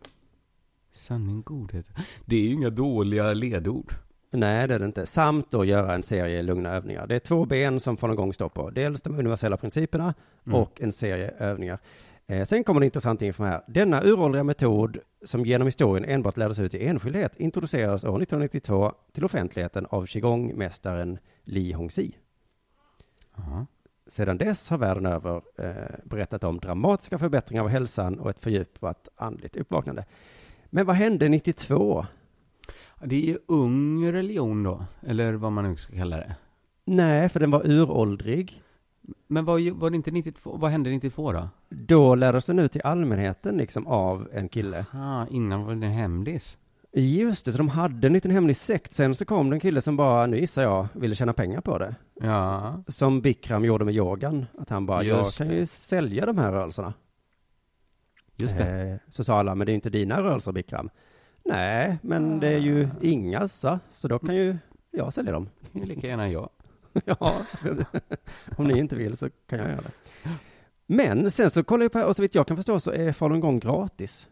[0.97, 1.89] Sanning, godhet.
[2.25, 3.93] Det är ju inga dåliga ledord.
[4.31, 5.05] Nej, det är det inte.
[5.05, 7.07] Samt då göra en serie lugna övningar.
[7.07, 8.69] Det är två ben som från en gång står på.
[8.69, 10.13] Dels de universella principerna
[10.45, 10.59] Mm.
[10.61, 11.79] och en serie övningar.
[12.27, 13.61] Eh, sen kommer det intressant info här.
[13.67, 19.25] Denna uråldriga metod som genom historien enbart lärdes ut i enskildhet introducerades år 1992 till
[19.25, 22.15] offentligheten av qigong-mästaren Li Hongxi.
[24.07, 25.73] Sedan dess har världen över eh,
[26.03, 30.05] berättat om dramatiska förbättringar av hälsan och ett fördjupat andligt uppvaknande.
[30.69, 32.05] Men vad hände 92?
[33.03, 36.35] Det är ju ung religion då, eller vad man nu ska kalla det.
[36.85, 38.61] Nej, för den var uråldrig.
[39.27, 41.49] Men vad, var det inte 92, vad hände 92 då?
[41.69, 44.85] Då lärdes den ut till allmänheten liksom av en kille.
[44.91, 46.57] Ah, innan var det en hemlis.
[46.93, 48.91] Just det, så de hade en liten hemlig sekt.
[48.91, 51.77] Sen så kom det en kille som bara, nu gissar jag, ville tjäna pengar på
[51.77, 51.95] det.
[52.21, 52.83] Ja.
[52.87, 54.45] Som Bikram gjorde med yogan.
[54.57, 56.93] Att han bara, Just jag kan ju sälja de här rörelserna.
[58.37, 58.81] Just det.
[58.81, 60.89] Eh, så sa alla, men det är inte dina rörelser Bikram.
[61.45, 63.79] Nej, men det är ju ingas, va?
[63.91, 64.57] så då kan ju
[64.91, 65.49] jag sälja dem.
[65.71, 66.49] Lika gärna jag.
[67.05, 67.33] ja,
[68.57, 69.91] om ni inte vill så kan jag göra det.
[70.85, 73.59] Men sen så kollar jag på, och så vitt jag kan förstå så är falungong
[73.59, 74.27] gratis.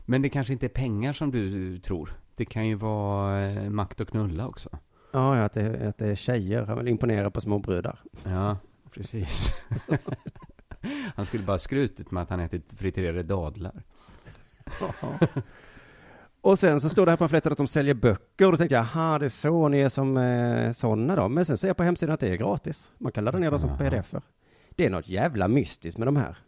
[0.00, 2.12] Men det kanske inte är pengar som du tror.
[2.34, 4.78] Det kan ju vara eh, makt och knulla också.
[5.12, 6.62] Ja, att det, att det är tjejer.
[6.62, 8.02] Han vill imponera på små brudar.
[8.24, 8.56] Ja,
[8.90, 9.54] precis.
[11.16, 13.82] Han skulle bara skrutit med att han ätit friterade dadlar.
[16.40, 18.74] Och sen så står det här på pamfletten att de säljer böcker och då tänkte
[18.74, 21.28] jag, aha, det är så ni är som eh, sådana då.
[21.28, 22.92] Men sen ser jag på hemsidan att det är gratis.
[22.98, 23.78] Man kan ladda ner dem som Jaha.
[23.78, 24.22] pdf-er.
[24.70, 26.38] Det är något jävla mystiskt med de här.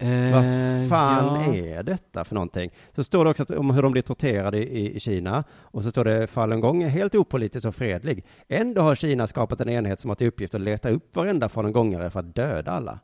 [0.00, 0.44] Eh, Vad
[0.88, 1.54] fan ja.
[1.54, 2.70] är detta för någonting?
[2.94, 5.44] Så står det också att, om hur de blir torterade i, i Kina.
[5.52, 8.24] Och så står det falungong är helt opolitisk och fredlig.
[8.48, 12.10] Ändå har Kina skapat en enhet som har till uppgift att leta upp varenda falungongare
[12.10, 12.98] för att döda alla.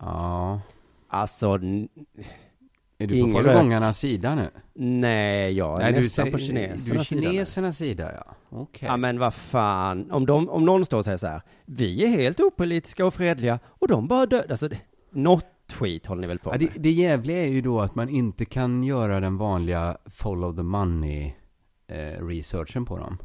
[0.00, 0.60] Ja.
[1.08, 1.48] Alltså...
[1.54, 1.88] n-
[2.98, 4.48] Är du på falungongarnas sida nu?
[4.74, 7.22] Nej, jag är Nej, du, nästan säger- på du är kinesernas sida.
[7.22, 8.34] kinesernas sida, ja.
[8.50, 8.88] Okej.
[8.88, 12.08] Ja men vad fan, om, de, om någon står och säger så här, vi är
[12.08, 14.68] helt opolitiska och fredliga och de bara dödar, alltså
[15.10, 16.60] något skit håller ni väl på Ja, med?
[16.60, 20.62] det, det jävliga är ju då att man inte kan göra den vanliga follow the
[20.62, 21.32] money
[21.86, 23.18] eh, researchen på dem.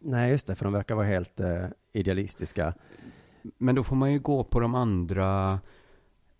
[0.00, 2.74] Nej just det, för de verkar vara helt eh, idealistiska.
[3.58, 5.60] Men då får man ju gå på de andra,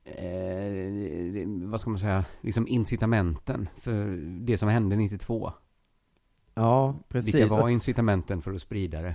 [0.05, 5.53] eh, vad ska man säga, liksom incitamenten för det som hände 92.
[6.55, 7.35] Ja, precis.
[7.35, 9.15] Vilka var incitamenten för att sprida det?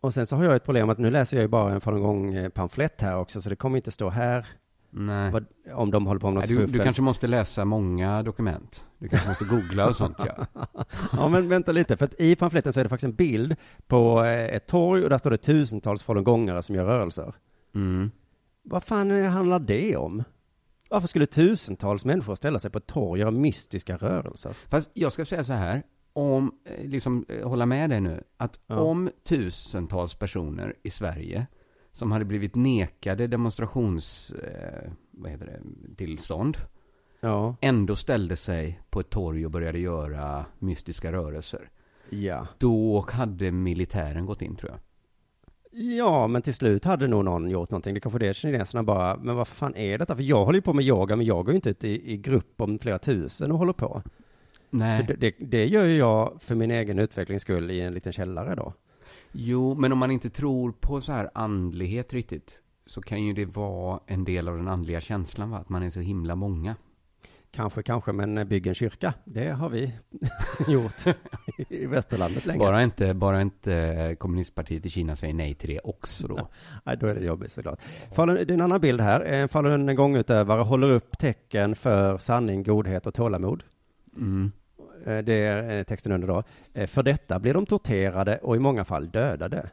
[0.00, 2.34] Och sen så har jag ett problem att nu läser jag ju bara en falungong
[2.34, 4.46] eh, pamflett här också, så det kommer inte stå här
[4.90, 5.30] Nej.
[5.30, 8.84] vad, om de håller på med något Nej, du, du kanske måste läsa många dokument.
[8.98, 10.46] Du kanske måste googla och sånt, ja.
[11.12, 14.24] ja, men vänta lite, för att i pamfletten så är det faktiskt en bild på
[14.24, 17.34] eh, ett torg och där står det tusentals falungongare som gör rörelser.
[17.74, 18.10] Mm.
[18.62, 20.24] Vad fan handlar det om?
[20.90, 24.56] Varför skulle tusentals människor ställa sig på ett torg och göra mystiska rörelser?
[24.68, 25.82] Fast jag ska säga så här,
[26.12, 28.80] om, eh, liksom eh, hålla med dig nu, att Ja.
[28.80, 31.46] om tusentals personer i Sverige
[31.92, 35.60] som hade blivit nekade demonstrations, eh, vad heter det,
[35.96, 36.56] tillstånd,
[37.20, 37.56] Ja.
[37.60, 41.70] ändå ställde sig på ett torg och började göra mystiska rörelser.
[42.10, 42.46] Ja.
[42.58, 44.80] Då hade militären gått in tror jag.
[45.72, 47.94] Ja, men till slut hade nog någon gjort någonting.
[47.94, 50.16] Det kanske det kineserna bara, men vad fan är detta?
[50.16, 52.16] För jag håller ju på med yoga, men jag går ju inte ut i, i
[52.16, 54.02] grupp om flera tusen och håller på.
[54.70, 55.04] Nej.
[55.08, 58.54] Det, det, det gör ju jag för min egen utvecklings skull i en liten källare
[58.54, 58.72] då.
[59.32, 63.44] Jo, men om man inte tror på så här andlighet riktigt, så kan ju det
[63.44, 65.58] vara en del av den andliga känslan, va?
[65.58, 66.76] Att man är så himla många.
[67.52, 69.92] Kanske, kanske, men bygg en kyrka, det har vi
[70.68, 71.06] gjort
[71.68, 72.58] i västerlandet länge.
[72.58, 76.48] Bara inte, bara inte kommunistpartiet i Kina säger nej till det också då.
[76.84, 77.80] Nej, då är det jobbigt såklart.
[78.12, 79.20] Falun, det är en annan bild här.
[79.20, 83.64] En falun gångutövare håller upp tecken för sanning, godhet och tålamod.
[84.16, 84.52] Mm.
[85.06, 86.42] Eh, Det är eh, texten under då.
[86.74, 89.70] Eh, För detta blir de torterade och i många fall dödade.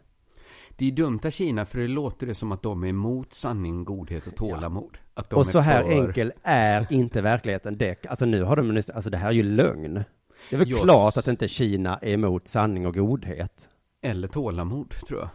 [0.75, 3.83] Det är dumt av Kina, för det låter det som att de är emot sanning,
[3.85, 4.97] godhet och tålamod.
[5.29, 7.77] De Och så här för- enkel är inte verkligheten.
[7.77, 10.03] Det, alltså nu har de, alltså det här är ju lögn.
[10.49, 10.77] Det är väl Ja.
[10.77, 13.69] klart att inte Kina är emot sanning och godhet.
[14.01, 15.29] Eller tålamod, tror jag.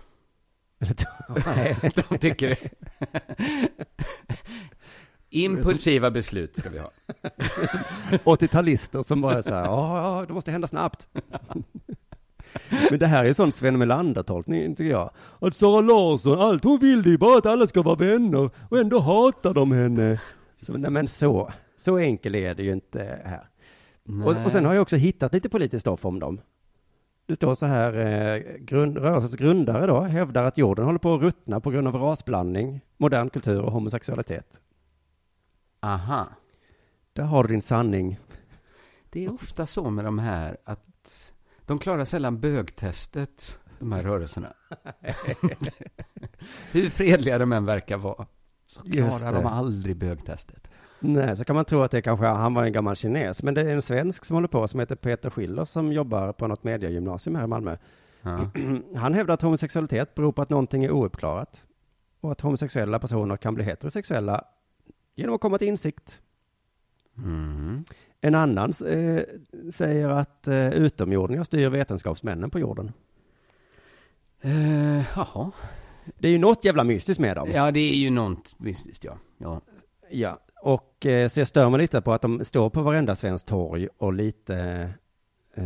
[1.47, 1.77] Nej.
[2.09, 2.71] de tycker det.
[5.31, 6.91] Impulsiva beslut ska vi ha.
[8.25, 11.09] 80-talister som bara är så här, ja, det måste hända snabbt.
[12.91, 15.11] Men det här är sån Sven Melander-tolkning, tycker jag.
[15.41, 18.79] Att Sara Larsson, allt hon vill det är bara att alla ska vara vänner och
[18.79, 20.21] ändå hatar de henne.
[20.61, 23.49] Så, nej men så, så enkel är det ju inte här.
[24.25, 26.41] Och, och sen har jag också hittat lite politiskt stoff om dem.
[27.27, 31.21] Det står så här, eh, grund, rörelsens grundare då hävdar att jorden håller på att
[31.21, 34.61] ruttna på grund av rasblandning, modern kultur och homosexualitet.
[35.81, 36.27] Aha.
[37.13, 38.19] Där har du din sanning.
[39.11, 41.33] Det är ofta så med de här att
[41.67, 44.53] de klarar sällan bögtestet, de här rörelserna.
[46.73, 48.27] Hur fredliga de än verkar vara,
[48.69, 50.69] så klarar de aldrig bögtestet.
[51.01, 53.61] Nej, så kan man tro att det kanske, han var en gammal kines, men det
[53.61, 57.37] är en svensk som håller på som heter Peter Schiller som jobbar på något mediegymnasium
[57.37, 57.77] här i Malmö.
[58.23, 58.51] Ja.
[58.97, 61.65] Han hävdar att homosexualitet beror på att någonting är ouppklarat
[62.21, 64.45] och att homosexuella personer kan bli heterosexuella
[65.15, 66.23] genom att komma till insikt.
[67.23, 67.85] Mm.
[68.21, 69.23] En annan eh,
[69.71, 72.93] säger att eh, utomjordingar styr vetenskapsmännen på jorden.
[74.41, 75.53] Eh, jaha.
[76.19, 77.51] Det är ju något jävla mystiskt med dem.
[77.53, 79.19] Ja, det är ju något mystiskt, ja.
[79.39, 79.61] ja.
[80.11, 83.49] Ja, och eh, så jag stör mig lite på att de står på varenda svenskt
[83.49, 84.57] torg och lite,
[85.55, 85.65] eh,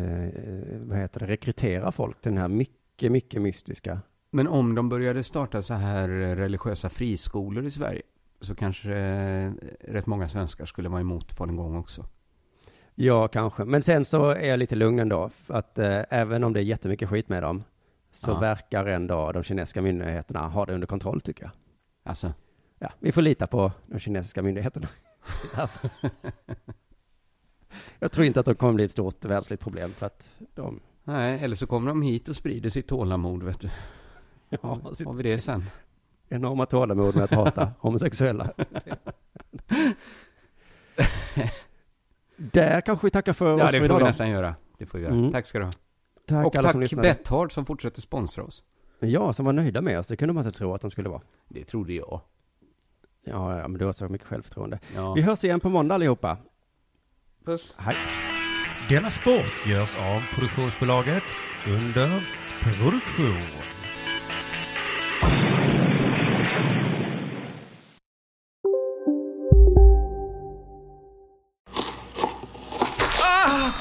[0.81, 4.01] vad heter det, rekryterar folk till den här mycket, mycket mystiska.
[4.31, 8.03] Men om de började starta så här religiösa friskolor i Sverige,
[8.41, 12.05] så kanske eh, rätt många svenskar skulle vara emot falungong också.
[12.95, 13.65] Ja, kanske.
[13.65, 16.65] Men sen så är jag lite lugn ändå, för att eh, även om det är
[16.65, 17.65] jättemycket skit med dem,
[18.11, 18.39] så Ja.
[18.39, 21.51] verkar ändå de kinesiska myndigheterna ha det under kontroll, tycker jag.
[22.05, 22.33] Alltså,
[22.79, 24.89] Ja, vi får lita på de kinesiska myndigheterna.
[27.99, 30.81] jag tror inte att de kommer bli ett stort världsligt problem, för att de...
[31.05, 33.71] nej, eller så kommer de hit och sprider sitt tålamod, vet du.
[34.49, 35.65] Ja, Har, har vi det sen?
[36.29, 38.51] Enorma tålamod med att hata homosexuella.
[42.37, 44.55] Där kanske vi tackar för oss Ja, för det får vi nästan göra.
[44.79, 45.15] Det får vi göra.
[45.15, 45.33] Mm.
[45.33, 45.73] Tack ska du ha.
[46.27, 47.09] Tack och alla som tack lyssnade.
[47.09, 48.65] Betthard som fortsätter sponsra oss.
[49.01, 50.07] Ja, som var nöjda med oss.
[50.07, 51.23] Det kunde man inte tro att de skulle vara.
[51.49, 52.21] Det trodde jag.
[53.25, 54.79] Ja, ja men du har så mycket självförtroende.
[54.95, 55.13] Ja.
[55.15, 56.39] Vi hörs igen på måndag allihopa.
[57.45, 57.75] Puss.
[57.77, 57.97] Hej.
[58.89, 61.25] Denna sport görs av produktionsbolaget
[61.67, 62.29] under
[62.63, 63.76] produktion.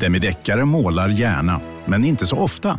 [0.00, 2.78] Demideckare målar gärna, men inte så ofta.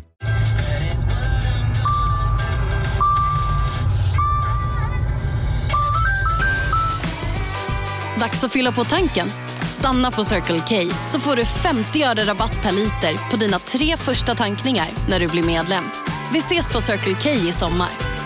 [8.19, 9.29] Dags att fylla på tanken.
[9.61, 13.97] Stanna på Circle K så får du 50 öre rabatt per liter på dina tre
[13.97, 15.83] första tankningar när du blir medlem.
[16.33, 18.20] Vi ses på Circle K i sommar.